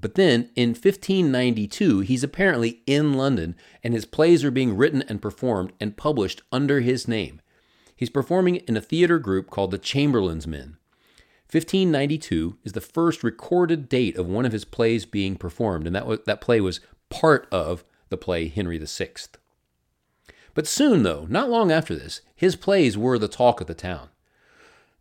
But 0.00 0.14
then 0.14 0.50
in 0.56 0.70
1592, 0.70 2.00
he's 2.00 2.24
apparently 2.24 2.82
in 2.86 3.14
London 3.14 3.54
and 3.84 3.94
his 3.94 4.04
plays 4.04 4.44
are 4.44 4.50
being 4.50 4.76
written 4.76 5.02
and 5.02 5.22
performed 5.22 5.72
and 5.78 5.96
published 5.96 6.42
under 6.50 6.80
his 6.80 7.06
name. 7.06 7.40
He's 7.94 8.10
performing 8.10 8.56
in 8.56 8.76
a 8.76 8.80
theater 8.80 9.18
group 9.18 9.50
called 9.50 9.70
the 9.70 9.78
Chamberlain's 9.78 10.46
Men. 10.46 10.76
1592 11.52 12.56
is 12.64 12.72
the 12.72 12.80
first 12.80 13.22
recorded 13.22 13.86
date 13.86 14.16
of 14.16 14.26
one 14.26 14.46
of 14.46 14.52
his 14.52 14.64
plays 14.64 15.04
being 15.04 15.36
performed, 15.36 15.86
and 15.86 15.94
that, 15.94 16.06
was, 16.06 16.20
that 16.24 16.40
play 16.40 16.62
was 16.62 16.80
part 17.10 17.46
of 17.52 17.84
the 18.08 18.16
play 18.16 18.48
Henry 18.48 18.78
VI. 18.78 19.10
But 20.54 20.66
soon, 20.66 21.02
though, 21.02 21.26
not 21.28 21.50
long 21.50 21.70
after 21.70 21.94
this, 21.94 22.22
his 22.34 22.56
plays 22.56 22.96
were 22.96 23.18
the 23.18 23.28
talk 23.28 23.60
of 23.60 23.66
the 23.66 23.74
town. 23.74 24.08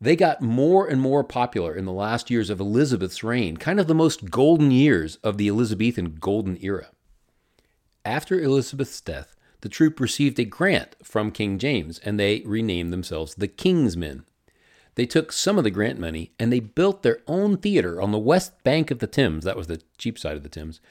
They 0.01 0.17
got 0.17 0.41
more 0.41 0.85
and 0.85 0.99
more 0.99 1.23
popular 1.23 1.73
in 1.73 1.85
the 1.85 1.93
last 1.93 2.29
years 2.29 2.49
of 2.49 2.59
Elizabeth's 2.59 3.23
reign, 3.23 3.55
kind 3.55 3.79
of 3.79 3.87
the 3.87 3.95
most 3.95 4.29
golden 4.29 4.71
years 4.71 5.17
of 5.23 5.37
the 5.37 5.47
Elizabethan 5.47 6.17
golden 6.19 6.57
era. 6.59 6.89
After 8.03 8.37
Elizabeth's 8.37 8.99
death, 8.99 9.37
the 9.61 9.69
troupe 9.69 10.01
received 10.01 10.37
a 10.37 10.43
grant 10.43 10.97
from 11.01 11.31
King 11.31 11.59
James 11.59 11.99
and 11.99 12.19
they 12.19 12.41
renamed 12.45 12.91
themselves 12.91 13.35
the 13.35 13.47
King's 13.47 13.95
Men. 13.95 14.25
They 14.95 15.05
took 15.05 15.31
some 15.31 15.57
of 15.57 15.63
the 15.63 15.71
grant 15.71 15.99
money 15.99 16.31
and 16.37 16.51
they 16.51 16.59
built 16.59 17.03
their 17.03 17.19
own 17.27 17.57
theater 17.57 18.01
on 18.01 18.11
the 18.11 18.19
west 18.19 18.63
bank 18.63 18.91
of 18.91 18.99
the 18.99 19.07
Thames. 19.07 19.43
That 19.45 19.57
was 19.57 19.67
the 19.67 19.81
cheap 19.97 20.19
side 20.19 20.35
of 20.35 20.43
the 20.43 20.49
Thames. 20.49 20.81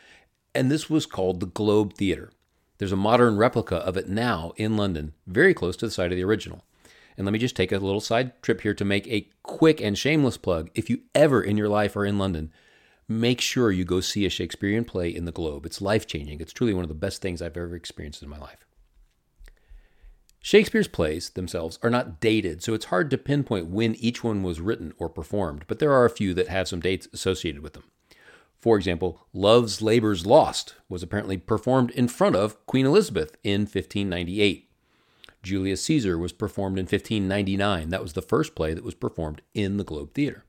And 0.54 0.71
this 0.71 0.88
was 0.88 1.07
called 1.07 1.40
the 1.40 1.47
Globe 1.47 1.95
Theater. 1.95 2.33
There's 2.78 2.92
a 2.92 2.97
modern 2.97 3.37
replica 3.37 3.76
of 3.76 3.97
it 3.97 4.09
now 4.09 4.52
in 4.57 4.76
London, 4.76 5.12
very 5.26 5.52
close 5.52 5.76
to 5.76 5.87
the 5.87 5.92
site 5.92 6.12
of 6.12 6.16
the 6.16 6.25
original. 6.25 6.64
And 7.16 7.26
let 7.26 7.33
me 7.33 7.38
just 7.38 7.54
take 7.54 7.73
a 7.73 7.78
little 7.78 8.00
side 8.00 8.40
trip 8.42 8.62
here 8.62 8.73
to 8.73 8.85
make 8.85 9.07
a 9.07 9.28
quick 9.42 9.83
and 9.83 9.99
shameless 9.99 10.38
plug. 10.38 10.71
If 10.75 10.88
you 10.88 11.00
ever 11.14 11.42
in 11.42 11.59
your 11.59 11.69
life 11.69 11.95
are 11.95 12.07
in 12.07 12.19
London, 12.19 12.50
make 13.07 13.42
sure 13.42 13.71
you 13.71 13.85
go 13.85 14.00
see 14.00 14.25
a 14.25 14.30
Shakespearean 14.30 14.87
play 14.87 15.11
in 15.11 15.26
the 15.26 15.33
Globe. 15.33 15.66
It's 15.66 15.83
life 15.83 16.07
changing. 16.07 16.40
It's 16.40 16.54
truly 16.54 16.73
one 16.73 16.85
of 16.85 16.88
the 16.88 16.95
best 16.95 17.21
things 17.21 17.42
I've 17.42 17.57
ever 17.57 17.76
experienced 17.76 18.23
in 18.23 18.30
my 18.30 18.38
life. 18.38 18.64
Shakespeare's 20.42 20.88
plays 20.88 21.30
themselves 21.30 21.78
are 21.82 21.90
not 21.90 22.18
dated, 22.18 22.62
so 22.62 22.73
it's 22.73 22.87
hard 22.87 23.11
to 23.11 23.18
pinpoint 23.18 23.66
when 23.66 23.94
each 23.97 24.25
one 24.25 24.42
was 24.42 24.61
written 24.61 24.94
or 24.99 25.11
performed, 25.11 25.64
but 25.68 25.78
there 25.78 25.92
are 25.92 26.06
a 26.06 26.11
few 26.11 26.32
that 26.35 26.49
have 26.49 26.66
some 26.66 26.80
dates 26.80 27.09
associated 27.12 27.62
with 27.62 27.75
them. 27.75 27.85
For 28.59 28.76
example, 28.76 29.26
Love's 29.32 29.82
Labour's 29.82 30.26
Lost 30.26 30.76
was 30.88 31.02
apparently 31.02 31.37
performed 31.37 31.90
in 31.92 32.09
front 32.09 32.37
of 32.37 32.64
Queen 32.66 32.87
Elizabeth 32.87 33.37
in 33.44 33.62
1598. 33.62 34.70
Julius 35.42 35.82
Caesar 35.85 36.18
was 36.18 36.32
performed 36.32 36.78
in 36.78 36.85
1599. 36.85 37.88
That 37.90 38.02
was 38.02 38.14
the 38.14 38.23
first 38.23 38.54
play 38.54 38.75
that 38.75 38.85
was 38.85 38.94
performed 38.94 39.42
in 39.54 39.76
the 39.76 39.85
Globe 39.85 40.14
Theatre. 40.14 40.44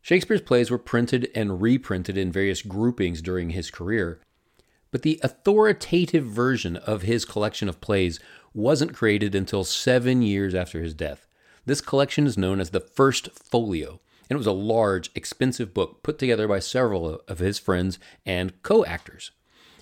Shakespeare's 0.00 0.40
plays 0.40 0.70
were 0.70 0.78
printed 0.78 1.30
and 1.34 1.60
reprinted 1.60 2.16
in 2.16 2.30
various 2.30 2.62
groupings 2.62 3.20
during 3.20 3.50
his 3.50 3.70
career, 3.70 4.20
but 4.96 5.02
the 5.02 5.20
authoritative 5.22 6.24
version 6.24 6.74
of 6.74 7.02
his 7.02 7.26
collection 7.26 7.68
of 7.68 7.82
plays 7.82 8.18
wasn't 8.54 8.94
created 8.94 9.34
until 9.34 9.62
seven 9.62 10.22
years 10.22 10.54
after 10.54 10.80
his 10.80 10.94
death. 10.94 11.26
This 11.66 11.82
collection 11.82 12.26
is 12.26 12.38
known 12.38 12.60
as 12.60 12.70
the 12.70 12.80
First 12.80 13.28
Folio, 13.32 14.00
and 14.30 14.36
it 14.36 14.38
was 14.38 14.46
a 14.46 14.52
large, 14.52 15.10
expensive 15.14 15.74
book 15.74 16.02
put 16.02 16.18
together 16.18 16.48
by 16.48 16.60
several 16.60 17.20
of 17.28 17.40
his 17.40 17.58
friends 17.58 17.98
and 18.24 18.62
co 18.62 18.86
actors. 18.86 19.32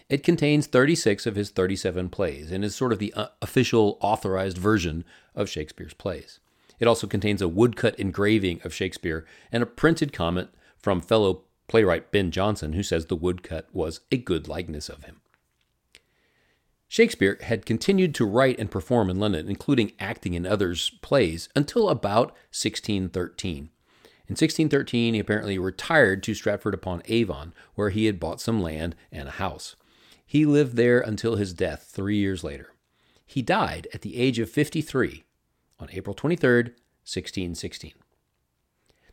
It 0.09 0.25
contains 0.25 0.67
36 0.67 1.27
of 1.27 1.37
his 1.37 1.51
37 1.51 2.09
plays 2.09 2.51
and 2.51 2.65
is 2.65 2.75
sort 2.75 2.93
of 2.93 2.99
the 2.99 3.15
uh, 3.15 3.29
official 3.41 3.99
authorized 4.01 4.59
version 4.59 5.05
of 5.37 5.49
Shakespeare's 5.49 5.95
plays. 5.95 6.41
It 6.81 6.89
also 6.89 7.07
contains 7.07 7.41
a 7.41 7.47
woodcut 7.47 8.01
engraving 8.01 8.63
of 8.65 8.75
Shakespeare 8.75 9.25
and 9.53 9.63
a 9.63 9.67
printed 9.67 10.13
comment 10.13 10.51
from 10.77 11.01
fellow 11.01 11.43
playwright 11.69 12.11
Ben 12.11 12.31
Jonson, 12.31 12.75
who 12.75 12.83
says 12.83 13.07
the 13.07 13.17
woodcut 13.17 13.69
was 13.73 14.01
a 14.11 14.17
good 14.17 14.49
likeness 14.49 14.89
of 14.89 15.05
him. 15.05 15.21
Shakespeare 16.89 17.39
had 17.43 17.67
continued 17.67 18.15
to 18.15 18.25
write 18.25 18.59
and 18.59 18.71
perform 18.71 19.11
in 19.11 19.19
London, 19.19 19.49
including 19.49 19.93
acting 19.99 20.35
in 20.35 20.47
others' 20.47 20.91
plays, 21.03 21.49
until 21.57 21.89
about 21.89 22.29
1613. 22.53 23.71
In 24.27 24.33
1613, 24.33 25.15
he 25.15 25.21
apparently 25.21 25.59
retired 25.59 26.23
to 26.23 26.35
Stratford 26.35 26.73
upon 26.73 27.03
Avon, 27.07 27.53
where 27.75 27.91
he 27.91 28.07
had 28.07 28.21
bought 28.21 28.41
some 28.41 28.63
land 28.63 28.95
and 29.11 29.29
a 29.29 29.33
house. 29.33 29.77
He 30.25 30.47
lived 30.47 30.77
there 30.77 31.01
until 31.01 31.37
his 31.37 31.53
death 31.53 31.91
three 31.93 32.17
years 32.17 32.45
later. 32.45 32.73
He 33.27 33.43
died 33.43 33.89
at 33.93 34.03
the 34.03 34.17
age 34.17 34.39
of 34.39 34.51
53 34.51 35.25
on 35.79 35.89
April 35.93 36.15
23, 36.15 36.63
1616. 37.05 37.93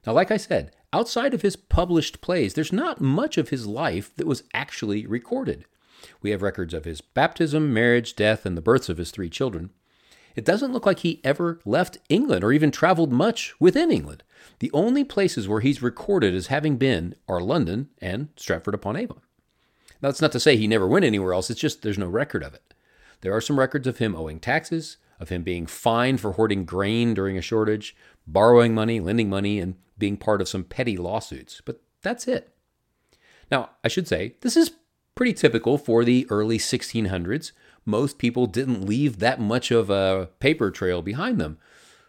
Now, 0.05 0.13
like 0.13 0.31
I 0.31 0.38
said, 0.38 0.75
outside 0.93 1.33
of 1.33 1.41
his 1.41 1.55
published 1.55 2.21
plays, 2.21 2.53
there's 2.53 2.74
not 2.74 3.01
much 3.01 3.38
of 3.38 3.50
his 3.50 3.65
life 3.65 4.15
that 4.15 4.27
was 4.27 4.43
actually 4.53 5.05
recorded. 5.05 5.65
We 6.21 6.31
have 6.31 6.41
records 6.41 6.74
of 6.74 6.86
his 6.86 7.01
baptism, 7.01 7.74
marriage, 7.74 8.15
death, 8.15 8.45
and 8.45 8.57
the 8.57 8.62
births 8.62 8.89
of 8.89 8.98
his 8.98 9.12
three 9.12 9.29
children. 9.29 9.71
It 10.36 10.45
doesn't 10.45 10.71
look 10.71 10.86
like 10.86 11.00
he 11.00 11.19
ever 11.24 11.60
left 11.65 11.98
England 12.10 12.43
or 12.43 12.53
even 12.53 12.71
traveled 12.71 13.12
much 13.12 13.53
within 13.60 13.91
England. 13.91 14.24
The 14.60 14.71
only 14.74 15.03
places 15.03 15.48
where 15.48 15.60
he's 15.60 15.81
recorded 15.81 16.33
as 16.33 16.48
having 16.48 16.77
been 16.77 17.15
are 17.27 17.41
London 17.41 17.89
and 18.01 18.29
Stratford 18.36 18.74
upon 18.74 18.95
Avon. 18.95 19.21
Now, 20.01 20.10
that's 20.10 20.21
not 20.21 20.31
to 20.31 20.39
say 20.39 20.57
he 20.57 20.67
never 20.67 20.88
went 20.88 21.05
anywhere 21.05 21.33
else, 21.33 21.50
it's 21.50 21.60
just 21.60 21.81
there's 21.81 21.98
no 21.98 22.07
record 22.07 22.43
of 22.43 22.53
it. 22.53 22.74
There 23.21 23.36
are 23.36 23.41
some 23.41 23.60
records 23.60 23.86
of 23.86 24.00
him 24.00 24.15
owing 24.15 24.39
taxes, 24.39 24.98
of 25.21 25.29
him 25.29 25.43
being 25.43 25.67
fined 25.67 26.19
for 26.19 26.33
hoarding 26.33 26.65
grain 26.65 27.13
during 27.13 27.37
a 27.37 27.41
shortage, 27.41 27.95
borrowing 28.25 28.73
money, 28.73 28.99
lending 28.99 29.29
money, 29.29 29.59
and 29.59 29.75
being 29.97 30.17
part 30.17 30.41
of 30.41 30.49
some 30.49 30.63
petty 30.63 30.97
lawsuits. 30.97 31.61
But 31.63 31.81
that's 32.01 32.27
it. 32.27 32.53
Now, 33.51 33.69
I 33.83 33.87
should 33.87 34.07
say, 34.07 34.35
this 34.41 34.57
is 34.57 34.71
pretty 35.15 35.33
typical 35.33 35.77
for 35.77 36.03
the 36.03 36.25
early 36.29 36.57
1600s. 36.57 37.51
Most 37.85 38.17
people 38.17 38.47
didn't 38.47 38.85
leave 38.85 39.19
that 39.19 39.39
much 39.39 39.71
of 39.71 39.89
a 39.89 40.29
paper 40.39 40.71
trail 40.71 41.01
behind 41.01 41.39
them. 41.39 41.57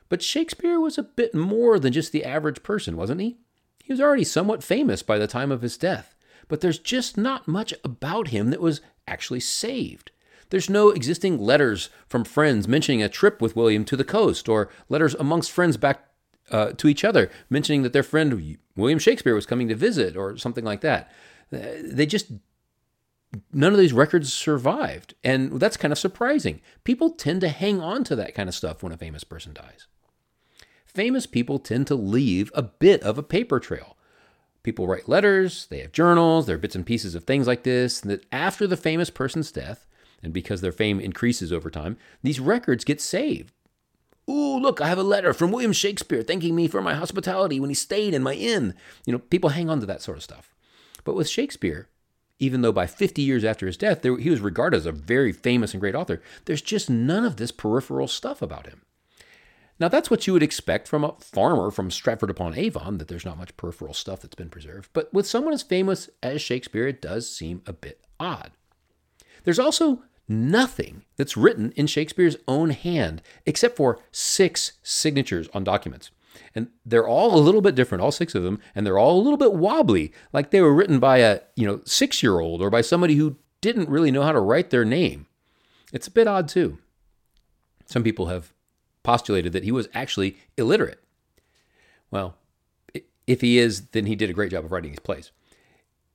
But 0.09 0.23
Shakespeare 0.23 0.79
was 0.79 0.98
a 0.98 1.03
bit 1.03 1.35
more 1.35 1.79
than 1.79 1.92
just 1.92 2.12
the 2.12 2.25
average 2.25 2.62
person, 2.62 2.96
wasn't 2.96 3.20
he? 3.20 3.38
He 3.83 3.92
was 3.92 4.01
already 4.01 4.25
somewhat 4.25 4.62
famous 4.62 5.03
by 5.03 5.18
the 5.18 5.27
time 5.27 5.51
of 5.51 5.62
his 5.62 5.77
death, 5.77 6.14
but 6.48 6.61
there's 6.61 6.79
just 6.79 7.16
not 7.16 7.48
much 7.48 7.75
about 7.85 8.29
him 8.29 8.51
that 8.51 8.61
was 8.61 8.81
actually 9.09 9.40
saved. 9.40 10.12
There's 10.53 10.71
no 10.71 10.91
existing 10.91 11.41
letters 11.41 11.91
from 12.07 12.23
friends 12.25 12.69
mentioning 12.69 13.03
a 13.03 13.09
trip 13.09 13.43
with 13.43 13.57
William 13.57 13.85
to 13.87 13.97
the 13.97 14.05
coast, 14.05 14.49
or 14.49 14.69
letters 14.88 15.15
amongst 15.15 15.51
friends 15.51 15.77
back 15.77 16.05
uh, 16.51 16.73
to 16.77 16.87
each 16.87 17.05
other 17.05 17.31
mentioning 17.51 17.83
that 17.83 17.93
their 17.93 18.03
friend 18.03 18.59
William 18.77 18.99
Shakespeare 18.99 19.35
was 19.35 19.47
coming 19.47 19.69
to 19.69 19.75
visit, 19.75 20.17
or 20.17 20.37
something 20.37 20.65
like 20.65 20.83
that. 20.83 21.11
Uh, 21.53 21.59
they 21.83 22.07
just 22.07 22.31
none 23.53 23.73
of 23.73 23.79
these 23.79 23.93
records 23.93 24.33
survived. 24.33 25.15
And 25.25 25.59
that's 25.59 25.79
kind 25.79 25.91
of 25.91 25.99
surprising. 25.99 26.61
People 26.85 27.11
tend 27.11 27.41
to 27.41 27.49
hang 27.49 27.81
on 27.81 28.05
to 28.05 28.15
that 28.17 28.35
kind 28.35 28.49
of 28.49 28.55
stuff 28.55 28.83
when 28.83 28.93
a 28.93 28.99
famous 28.99 29.25
person 29.25 29.55
dies 29.55 29.88
famous 30.95 31.27
people 31.27 31.59
tend 31.59 31.87
to 31.87 31.95
leave 31.95 32.51
a 32.55 32.62
bit 32.62 33.03
of 33.03 33.19
a 33.19 33.23
paper 33.23 33.59
trail. 33.59 33.97
People 34.62 34.87
write 34.87 35.09
letters, 35.09 35.67
they 35.67 35.81
have 35.81 35.93
journals, 35.93 36.47
there 36.47 36.55
are 36.55 36.59
bits 36.59 36.77
and 36.77 36.87
pieces 36.87 37.15
of 37.15 37.25
things 37.25 37.47
like 37.47 37.65
this, 37.65 38.01
that 38.01 38.25
after 38.31 38.67
the 38.67 38.77
famous 38.77 39.11
person's 39.11 39.51
death, 39.51 39.87
and 40.23 40.33
because 40.33 40.61
their 40.61 40.73
fame 40.73 41.01
increases 41.01 41.53
over 41.53 41.71
time, 41.71 41.97
these 42.23 42.41
records 42.41 42.85
get 42.85 43.01
saved. 43.01 43.53
Ooh, 44.31 44.59
look, 44.59 44.81
I 44.81 44.89
have 44.89 44.99
a 44.99 45.03
letter 45.03 45.33
from 45.33 45.51
William 45.51 45.73
Shakespeare 45.73 46.23
thanking 46.23 46.55
me 46.55 46.69
for 46.69 46.81
my 46.81 46.95
hospitality 46.95 47.59
when 47.59 47.71
he 47.71 47.75
stayed 47.75 48.15
in 48.15 48.23
my 48.23 48.35
inn. 48.35 48.75
You 49.05 49.13
know, 49.13 49.19
people 49.19 49.51
hang 49.51 49.69
on 49.69 49.81
to 49.81 49.87
that 49.87 50.03
sort 50.03 50.17
of 50.17 50.23
stuff. 50.23 50.55
But 51.05 51.17
with 51.17 51.29
Shakespeare, 51.29 51.89
even 52.39 52.63
though 52.63 52.73
by 52.73 52.87
50 52.87 53.21
years 53.21 53.45
after 53.45 53.67
his 53.67 53.77
death, 53.77 54.03
there, 54.03 54.17
he 54.17 54.31
was 54.31 54.41
regarded 54.41 54.77
as 54.77 54.87
a 54.87 54.93
very 54.93 55.33
famous 55.33 55.73
and 55.73 55.81
great 55.81 55.97
author, 55.97 56.23
there's 56.45 56.63
just 56.63 56.89
none 56.89 57.25
of 57.25 57.37
this 57.37 57.51
peripheral 57.51 58.07
stuff 58.07 58.43
about 58.43 58.67
him. 58.67 58.83
Now, 59.81 59.89
that's 59.89 60.11
what 60.11 60.27
you 60.27 60.33
would 60.33 60.43
expect 60.43 60.87
from 60.87 61.03
a 61.03 61.15
farmer 61.19 61.73
from 61.73 61.91
Stratford 61.91 62.31
upon 62.31 62.57
Avon, 62.57 62.99
that 62.99 63.09
there's 63.09 63.25
not 63.25 63.39
much 63.39 63.57
peripheral 63.57 63.95
stuff 63.95 64.21
that's 64.21 64.37
been 64.37 64.51
preserved. 64.51 64.91
But 64.93 65.13
with 65.13 65.27
someone 65.27 65.53
as 65.53 65.63
famous 65.63 66.09
as 66.23 66.41
Shakespeare, 66.41 66.87
it 66.87 67.03
does 67.03 67.29
seem 67.29 67.63
a 67.67 67.73
bit 67.73 68.01
odd. 68.21 68.53
There's 69.43 69.59
also 69.59 70.05
nothing 70.33 71.05
that's 71.16 71.37
written 71.37 71.73
in 71.77 71.87
Shakespeare's 71.87 72.37
own 72.49 72.71
hand 72.71 73.23
except 73.47 73.77
for 73.77 74.01
six 74.11 74.73
signatures 74.83 75.49
on 75.55 75.64
documents. 75.64 76.11
And 76.55 76.68
they're 76.85 77.07
all 77.07 77.38
a 77.38 77.40
little 77.40 77.61
bit 77.61 77.75
different, 77.75 78.03
all 78.03 78.11
six 78.11 78.35
of 78.35 78.42
them, 78.42 78.59
and 78.75 78.87
they're 78.87 78.99
all 78.99 79.21
a 79.21 79.23
little 79.23 79.37
bit 79.37 79.55
wobbly, 79.55 80.12
like 80.33 80.51
they 80.51 80.61
were 80.61 80.75
written 80.75 80.99
by 80.99 81.18
a, 81.18 81.40
you 81.57 81.66
know, 81.66 81.79
6-year-old 81.79 82.61
or 82.61 82.71
by 82.71 82.81
somebody 82.81 83.14
who 83.14 83.37
didn't 83.61 83.88
really 83.88 84.11
know 84.11 84.23
how 84.23 84.33
to 84.33 84.40
write 84.40 84.71
their 84.71 84.85
name. 84.85 85.27
It's 85.92 86.09
a 86.09 86.11
bit 86.11 86.27
odd 86.27 86.49
too. 86.49 86.79
Some 87.87 88.03
people 88.03 88.27
have 88.27 88.53
postulated 89.03 89.53
that 89.53 89.64
he 89.64 89.73
was 89.73 89.88
actually 89.95 90.37
illiterate. 90.57 91.03
Well, 92.11 92.37
if 93.27 93.40
he 93.40 93.59
is, 93.59 93.88
then 93.88 94.07
he 94.07 94.16
did 94.16 94.31
a 94.31 94.35
great 94.35 94.51
job 94.51 94.64
of 94.64 94.73
writing 94.73 94.90
these 94.92 95.01
plays. 95.01 95.31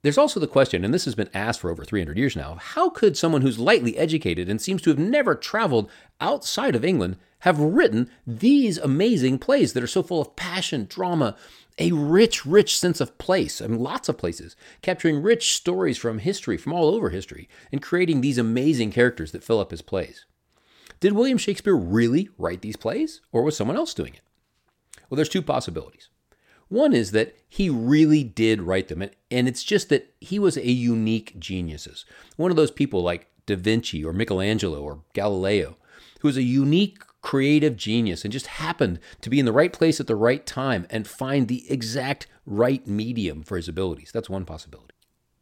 There's 0.03 0.17
also 0.17 0.39
the 0.39 0.47
question, 0.47 0.85
and 0.85 0.93
this 0.93 1.05
has 1.05 1.15
been 1.15 1.29
asked 1.33 1.59
for 1.59 1.71
over 1.71 1.83
300 1.83 2.17
years 2.17 2.35
now 2.35 2.55
how 2.61 2.89
could 2.89 3.17
someone 3.17 3.41
who's 3.41 3.57
lightly 3.57 3.97
educated 3.97 4.47
and 4.47 4.61
seems 4.61 4.81
to 4.83 4.91
have 4.91 4.99
never 4.99 5.33
traveled 5.33 5.89
outside 6.21 6.75
of 6.75 6.85
England 6.85 7.17
have 7.39 7.59
written 7.59 8.09
these 8.25 8.77
amazing 8.77 9.39
plays 9.39 9.73
that 9.73 9.83
are 9.83 9.87
so 9.87 10.03
full 10.03 10.21
of 10.21 10.35
passion, 10.35 10.85
drama, 10.87 11.35
a 11.79 11.91
rich, 11.91 12.45
rich 12.45 12.77
sense 12.77 13.01
of 13.01 13.17
place? 13.17 13.59
I 13.59 13.67
mean, 13.67 13.79
lots 13.79 14.07
of 14.07 14.17
places, 14.17 14.55
capturing 14.81 15.21
rich 15.21 15.55
stories 15.55 15.97
from 15.97 16.19
history, 16.19 16.57
from 16.57 16.73
all 16.73 16.93
over 16.93 17.09
history, 17.09 17.49
and 17.71 17.81
creating 17.81 18.21
these 18.21 18.37
amazing 18.37 18.91
characters 18.91 19.31
that 19.31 19.43
fill 19.43 19.59
up 19.59 19.71
his 19.71 19.81
plays. 19.81 20.25
Did 20.99 21.13
William 21.13 21.37
Shakespeare 21.37 21.75
really 21.75 22.29
write 22.37 22.61
these 22.61 22.75
plays, 22.75 23.21
or 23.31 23.43
was 23.43 23.57
someone 23.57 23.77
else 23.77 23.93
doing 23.93 24.13
it? 24.13 24.21
Well, 25.09 25.15
there's 25.15 25.29
two 25.29 25.41
possibilities. 25.43 26.09
One 26.69 26.93
is 26.93 27.11
that 27.11 27.35
he 27.47 27.69
really 27.69 28.23
did 28.23 28.61
write 28.61 28.89
them, 28.89 29.01
and 29.31 29.47
it's 29.47 29.63
just 29.63 29.89
that 29.89 30.13
he 30.19 30.37
was 30.37 30.57
a 30.57 30.69
unique 30.69 31.39
genius. 31.39 32.05
One 32.35 32.51
of 32.51 32.57
those 32.57 32.71
people 32.71 33.01
like 33.01 33.29
Da 33.45 33.55
Vinci 33.55 34.03
or 34.03 34.11
Michelangelo 34.13 34.81
or 34.81 35.03
Galileo, 35.13 35.77
who 36.19 36.27
was 36.27 36.37
a 36.37 36.43
unique 36.43 37.01
creative 37.21 37.75
genius 37.75 38.23
and 38.23 38.31
just 38.31 38.47
happened 38.47 38.99
to 39.21 39.29
be 39.29 39.39
in 39.39 39.45
the 39.45 39.51
right 39.51 39.73
place 39.73 39.99
at 39.99 40.07
the 40.07 40.15
right 40.15 40.45
time 40.45 40.85
and 40.89 41.07
find 41.07 41.47
the 41.47 41.69
exact 41.69 42.27
right 42.45 42.85
medium 42.87 43.43
for 43.43 43.57
his 43.57 43.67
abilities. 43.67 44.11
That's 44.13 44.29
one 44.29 44.45
possibility. 44.45 44.93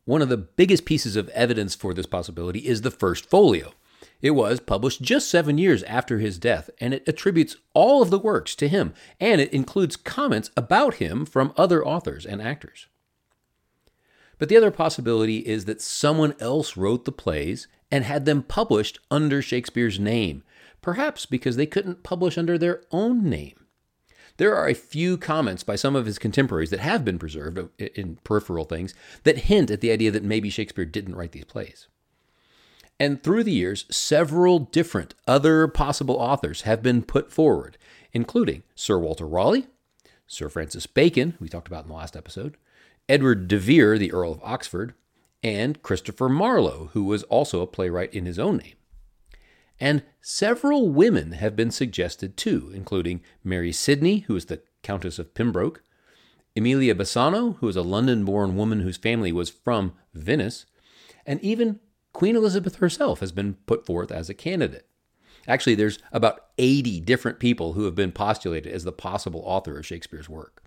One 0.05 0.21
of 0.21 0.29
the 0.29 0.38
biggest 0.38 0.85
pieces 0.85 1.15
of 1.15 1.29
evidence 1.29 1.75
for 1.75 1.93
this 1.93 2.05
possibility 2.05 2.59
is 2.59 2.81
the 2.81 2.91
first 2.91 3.29
folio. 3.29 3.73
It 4.21 4.32
was 4.32 4.60
published 4.60 5.01
just 5.01 5.30
seven 5.30 5.58
years 5.58 5.84
after 5.84 6.19
his 6.19 6.39
death, 6.39 6.69
and 6.80 6.93
it 6.93 7.08
attributes 7.08 7.58
all 7.73 8.01
of 8.01 8.10
the 8.10 8.19
works 8.19 8.56
to 8.56 8.67
him, 8.67 8.93
and 9.19 9.39
it 9.39 9.54
includes 9.54 9.95
comments 9.95 10.51
about 10.56 10.95
him 10.95 11.25
from 11.25 11.54
other 11.58 11.86
authors 11.86 12.25
and 12.25 12.41
actors. 12.41 12.88
But 14.38 14.49
the 14.49 14.58
other 14.58 14.71
possibility 14.71 15.39
is 15.39 15.65
that 15.65 15.82
someone 15.82 16.36
else 16.39 16.75
wrote 16.75 17.06
the 17.06 17.12
plays 17.12 17.67
and 17.91 18.04
had 18.04 18.25
them 18.25 18.43
published 18.43 18.99
under 19.10 19.41
Shakespeare's 19.41 19.99
name, 19.99 20.43
perhaps 20.82 21.25
because 21.25 21.56
they 21.56 21.65
couldn't 21.65 22.04
publish 22.04 22.38
under 22.38 22.58
their 22.58 22.82
own 22.91 23.30
name. 23.30 23.65
There 24.38 24.56
are 24.56 24.67
a 24.67 24.73
few 24.73 25.17
comments 25.17 25.63
by 25.63 25.78
some 25.78 25.95
of 25.95 26.06
his 26.06 26.19
contemporaries 26.19 26.69
that 26.71 26.82
have 26.82 27.06
been 27.06 27.17
preserved 27.17 27.58
uh, 27.58 27.67
in 27.78 28.17
peripheral 28.23 28.65
things 28.65 28.93
that 29.23 29.38
hint 29.38 29.71
at 29.71 29.80
the 29.80 29.91
idea 29.91 30.12
that 30.12 30.23
maybe 30.23 30.49
Shakespeare 30.49 30.86
didn't 30.86 31.15
write 31.15 31.32
these 31.32 31.45
plays. 31.45 31.88
And 32.99 33.21
through 33.21 33.43
the 33.43 33.51
years, 33.51 33.86
several 33.91 34.60
different 34.60 35.15
other 35.27 35.67
possible 35.67 36.15
authors 36.15 36.62
have 36.62 36.81
been 36.81 37.01
put 37.03 37.31
forward, 37.31 37.77
including 38.13 38.63
Sir 38.73 38.97
Walter 38.97 39.27
Raleigh, 39.27 39.67
Sir 40.27 40.49
Francis 40.49 40.88
Bacon, 40.88 41.36
we 41.39 41.49
talked 41.49 41.67
about 41.67 41.84
in 41.84 41.89
the 41.89 41.95
last 41.95 42.15
episode, 42.15 42.58
Edward 43.08 43.47
de 43.47 43.58
Vere, 43.58 43.97
the 43.97 44.12
Earl 44.12 44.31
of 44.31 44.41
Oxford, 44.43 44.93
and 45.43 45.81
Christopher 45.84 46.29
Marlowe, 46.29 46.89
who 46.93 47.03
was 47.03 47.23
also 47.23 47.62
a 47.62 47.67
playwright 47.67 48.13
in 48.13 48.25
his 48.25 48.39
own 48.39 48.58
name. 48.58 48.75
And 49.79 50.03
several 50.21 50.89
women 50.89 51.34
have 51.34 51.55
been 51.55 51.71
suggested 51.71 52.38
too, 52.38 52.71
including 52.73 53.21
Mary 53.43 53.71
Sidney, 53.71 54.19
who 54.19 54.36
is 54.36 54.45
the 54.45 54.62
Countess 54.81 55.19
of 55.19 55.34
Pembroke, 55.34 55.84
Emilia 56.55 56.95
Bassano, 56.95 57.58
who 57.58 57.67
is 57.67 57.75
a 57.75 57.81
London 57.81 58.23
born 58.23 58.55
woman 58.55 58.79
whose 58.79 58.97
family 58.97 59.31
was 59.31 59.49
from 59.49 59.93
Venice, 60.13 60.65
and 61.25 61.41
even 61.41 61.79
Queen 62.15 62.38
Elizabeth 62.38 62.78
herself 62.78 63.19
has 63.19 63.34
been 63.34 63.56
put 63.65 63.86
forth 63.86 64.10
as 64.10 64.30
a 64.30 64.34
candidate. 64.34 64.88
Actually, 65.49 65.75
there's 65.75 65.99
about 66.13 66.45
80 66.58 67.01
different 67.01 67.39
people 67.39 67.73
who 67.73 67.84
have 67.84 67.93
been 67.93 68.13
postulated 68.13 68.71
as 68.71 68.86
the 68.86 68.93
possible 68.93 69.41
author 69.43 69.78
of 69.78 69.86
Shakespeare's 69.86 70.30
work. 70.30 70.63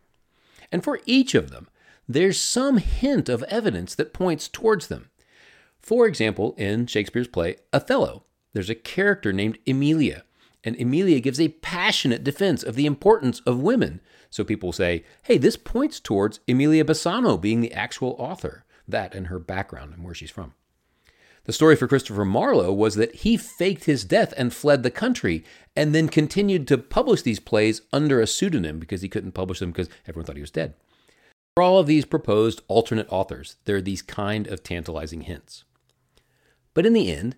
And 0.71 0.85
for 0.85 1.01
each 1.07 1.35
of 1.35 1.51
them, 1.51 1.67
there's 2.07 2.39
some 2.39 2.77
hint 2.77 3.31
of 3.31 3.43
evidence 3.45 3.95
that 3.95 4.13
points 4.13 4.47
towards 4.47 4.89
them. 4.89 5.09
For 5.81 6.07
example, 6.07 6.55
in 6.59 6.87
Shakespeare's 6.87 7.29
play 7.29 7.57
Othello, 7.73 8.25
there's 8.53 8.69
a 8.69 8.75
character 8.75 9.33
named 9.33 9.59
Emilia, 9.67 10.25
and 10.63 10.79
Emilia 10.79 11.19
gives 11.19 11.41
a 11.41 11.49
passionate 11.49 12.23
defense 12.23 12.63
of 12.63 12.75
the 12.75 12.85
importance 12.85 13.41
of 13.47 13.63
women. 13.63 14.03
So 14.29 14.45
people 14.45 14.75
say, 14.75 15.03
hey, 15.23 15.39
this 15.39 15.57
points 15.57 15.99
towards 15.99 16.41
Emilia 16.47 16.85
Bassano 16.85 17.41
being 17.41 17.63
the 17.63 17.73
actual 17.73 18.17
author, 18.19 18.67
that 18.87 19.15
and 19.15 19.29
her 19.29 19.39
background 19.39 19.95
and 19.95 20.05
where 20.05 20.15
she's 20.15 20.31
from. 20.31 20.53
The 21.49 21.55
story 21.55 21.77
for 21.77 21.89
Christopher 21.89 22.27
Marlowe 22.27 22.75
was 22.75 22.97
that 22.97 23.15
he 23.15 23.39
faked 23.39 23.85
his 23.85 24.05
death 24.05 24.35
and 24.37 24.53
fled 24.53 24.83
the 24.83 24.91
country 24.91 25.47
and 25.75 25.95
then 25.95 26.11
continued 26.11 26.69
to 26.69 26.77
publish 26.77 27.23
these 27.23 27.41
plays 27.41 27.81
under 27.91 28.21
a 28.21 28.27
pseudonym 28.27 28.79
because 28.79 29.01
he 29.01 29.09
couldn't 29.09 29.33
publish 29.33 29.59
them 29.59 29.71
because 29.71 29.89
everyone 30.07 30.27
thought 30.27 30.37
he 30.37 30.43
was 30.43 30.51
dead. 30.51 30.75
For 31.57 31.63
all 31.63 31.79
of 31.79 31.87
these 31.87 32.05
proposed 32.05 32.61
alternate 32.69 33.11
authors, 33.11 33.57
there 33.65 33.77
are 33.77 33.81
these 33.81 34.03
kind 34.03 34.47
of 34.47 34.63
tantalizing 34.63 35.23
hints. 35.23 35.65
But 36.75 36.85
in 36.85 36.93
the 36.93 37.11
end, 37.11 37.35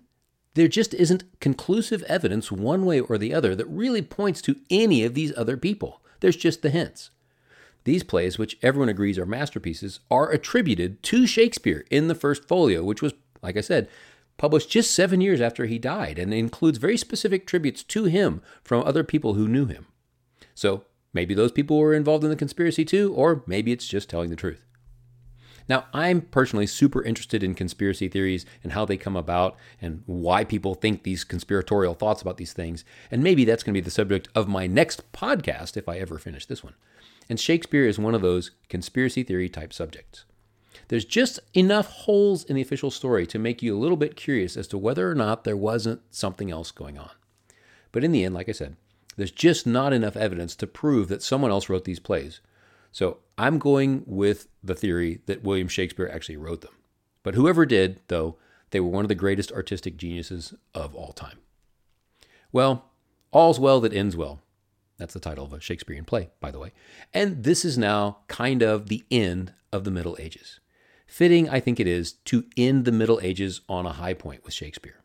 there 0.55 0.67
just 0.67 0.93
isn't 0.93 1.39
conclusive 1.39 2.03
evidence 2.03 2.51
one 2.51 2.85
way 2.85 2.99
or 2.99 3.17
the 3.17 3.33
other 3.33 3.55
that 3.55 3.67
really 3.67 4.01
points 4.01 4.41
to 4.41 4.57
any 4.69 5.05
of 5.05 5.13
these 5.13 5.31
other 5.37 5.55
people. 5.55 6.01
There's 6.19 6.35
just 6.35 6.63
the 6.63 6.69
hints. 6.69 7.11
These 7.85 8.03
plays, 8.03 8.37
which 8.37 8.57
everyone 8.61 8.89
agrees 8.89 9.17
are 9.17 9.25
masterpieces, 9.25 10.01
are 10.11 10.29
attributed 10.29 11.01
to 11.03 11.25
Shakespeare 11.25 11.85
in 11.89 12.09
the 12.09 12.13
first 12.13 12.45
folio, 12.45 12.83
which 12.83 13.01
was 13.01 13.13
like 13.41 13.57
I 13.57 13.61
said, 13.61 13.89
published 14.37 14.69
just 14.69 14.91
seven 14.91 15.21
years 15.21 15.41
after 15.41 15.65
he 15.65 15.77
died 15.77 16.17
and 16.17 16.33
includes 16.33 16.77
very 16.77 16.97
specific 16.97 17.45
tributes 17.45 17.83
to 17.83 18.05
him 18.05 18.41
from 18.63 18.83
other 18.83 19.03
people 19.03 19.35
who 19.35 19.47
knew 19.47 19.65
him. 19.65 19.87
So 20.55 20.85
maybe 21.13 21.33
those 21.33 21.51
people 21.51 21.77
were 21.77 21.93
involved 21.93 22.23
in 22.23 22.29
the 22.29 22.35
conspiracy 22.35 22.85
too, 22.85 23.13
or 23.13 23.43
maybe 23.45 23.71
it's 23.71 23.87
just 23.87 24.09
telling 24.09 24.29
the 24.29 24.35
truth. 24.35 24.65
Now, 25.69 25.85
I'm 25.93 26.21
personally 26.21 26.67
super 26.67 27.03
interested 27.03 27.43
in 27.43 27.53
conspiracy 27.53 28.09
theories 28.09 28.45
and 28.63 28.73
how 28.73 28.83
they 28.83 28.97
come 28.97 29.15
about 29.15 29.55
and 29.81 30.03
why 30.05 30.43
people 30.43 30.73
think 30.73 31.03
these 31.03 31.23
conspiratorial 31.23 31.93
thoughts 31.93 32.21
about 32.21 32.37
these 32.37 32.51
things. 32.51 32.83
And 33.09 33.23
maybe 33.23 33.45
that's 33.45 33.63
going 33.63 33.73
to 33.73 33.79
be 33.79 33.85
the 33.85 33.91
subject 33.91 34.27
of 34.35 34.47
my 34.47 34.67
next 34.67 35.09
podcast 35.13 35.77
if 35.77 35.87
I 35.87 35.99
ever 35.99 36.17
finish 36.17 36.45
this 36.45 36.63
one. 36.63 36.73
And 37.29 37.39
Shakespeare 37.39 37.85
is 37.85 37.99
one 37.99 38.15
of 38.15 38.21
those 38.21 38.51
conspiracy 38.67 39.23
theory 39.23 39.47
type 39.47 39.71
subjects. 39.71 40.25
There's 40.91 41.05
just 41.05 41.39
enough 41.53 41.87
holes 41.87 42.43
in 42.43 42.57
the 42.57 42.61
official 42.61 42.91
story 42.91 43.25
to 43.27 43.39
make 43.39 43.61
you 43.61 43.73
a 43.73 43.79
little 43.79 43.95
bit 43.95 44.17
curious 44.17 44.57
as 44.57 44.67
to 44.67 44.77
whether 44.77 45.09
or 45.09 45.15
not 45.15 45.45
there 45.45 45.55
wasn't 45.55 46.01
something 46.09 46.51
else 46.51 46.69
going 46.69 46.97
on. 46.97 47.11
But 47.93 48.03
in 48.03 48.11
the 48.11 48.25
end, 48.25 48.35
like 48.35 48.49
I 48.49 48.51
said, 48.51 48.75
there's 49.15 49.31
just 49.31 49.65
not 49.65 49.93
enough 49.93 50.17
evidence 50.17 50.53
to 50.57 50.67
prove 50.67 51.07
that 51.07 51.23
someone 51.23 51.49
else 51.49 51.69
wrote 51.69 51.85
these 51.85 52.01
plays. 52.01 52.41
So 52.91 53.19
I'm 53.37 53.57
going 53.57 54.03
with 54.05 54.49
the 54.61 54.75
theory 54.75 55.21
that 55.27 55.45
William 55.45 55.69
Shakespeare 55.69 56.11
actually 56.13 56.35
wrote 56.35 56.59
them. 56.59 56.73
But 57.23 57.35
whoever 57.35 57.65
did, 57.65 58.01
though, 58.09 58.35
they 58.71 58.81
were 58.81 58.89
one 58.89 59.05
of 59.05 59.09
the 59.09 59.15
greatest 59.15 59.53
artistic 59.53 59.95
geniuses 59.95 60.53
of 60.75 60.93
all 60.93 61.13
time. 61.13 61.37
Well, 62.51 62.91
all's 63.31 63.61
well 63.61 63.79
that 63.79 63.93
ends 63.93 64.17
well. 64.17 64.41
That's 64.97 65.13
the 65.13 65.21
title 65.21 65.45
of 65.45 65.53
a 65.53 65.61
Shakespearean 65.61 66.03
play, 66.03 66.31
by 66.41 66.51
the 66.51 66.59
way. 66.59 66.73
And 67.13 67.45
this 67.45 67.63
is 67.63 67.77
now 67.77 68.17
kind 68.27 68.61
of 68.61 68.89
the 68.89 69.05
end 69.09 69.53
of 69.71 69.85
the 69.85 69.91
Middle 69.91 70.17
Ages. 70.19 70.59
Fitting, 71.11 71.49
I 71.49 71.59
think 71.59 71.81
it 71.81 71.87
is, 71.87 72.13
to 72.23 72.45
end 72.55 72.85
the 72.85 72.91
Middle 72.93 73.19
Ages 73.21 73.59
on 73.67 73.85
a 73.85 73.91
high 73.91 74.13
point 74.13 74.45
with 74.45 74.53
Shakespeare. 74.53 75.01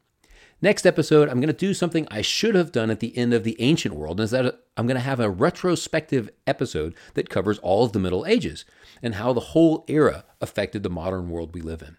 Next 0.63 0.87
episode, 0.87 1.29
I'm 1.29 1.41
going 1.41 1.49
to 1.49 1.53
do 1.53 1.75
something 1.75 2.07
I 2.13 2.23
should 2.23 2.55
have 2.55 2.71
done 2.71 2.91
at 2.91 3.01
the 3.01 3.19
end 3.19 3.35
of 3.35 3.43
the 3.43 3.61
ancient 3.61 3.93
world, 3.93 4.21
and 4.21 4.25
is 4.25 4.31
that 4.31 4.61
I'm 4.77 4.87
going 4.87 4.95
to 4.95 5.01
have 5.01 5.19
a 5.19 5.29
retrospective 5.29 6.31
episode 6.47 6.95
that 7.15 7.29
covers 7.29 7.59
all 7.59 7.85
of 7.85 7.91
the 7.91 7.99
Middle 7.99 8.25
Ages 8.25 8.65
and 9.03 9.17
how 9.17 9.33
the 9.33 9.41
whole 9.41 9.85
era 9.89 10.25
affected 10.41 10.85
the 10.85 10.89
modern 10.89 11.29
world 11.29 11.53
we 11.57 11.61
live 11.61 11.83
in. 11.83 11.97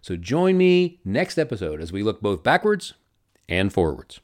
So 0.00 0.16
join 0.16 0.56
me 0.56 1.00
next 1.04 1.36
episode 1.36 1.82
as 1.82 1.92
we 1.92 2.02
look 2.02 2.22
both 2.22 2.42
backwards 2.42 2.94
and 3.46 3.70
forwards. 3.70 4.20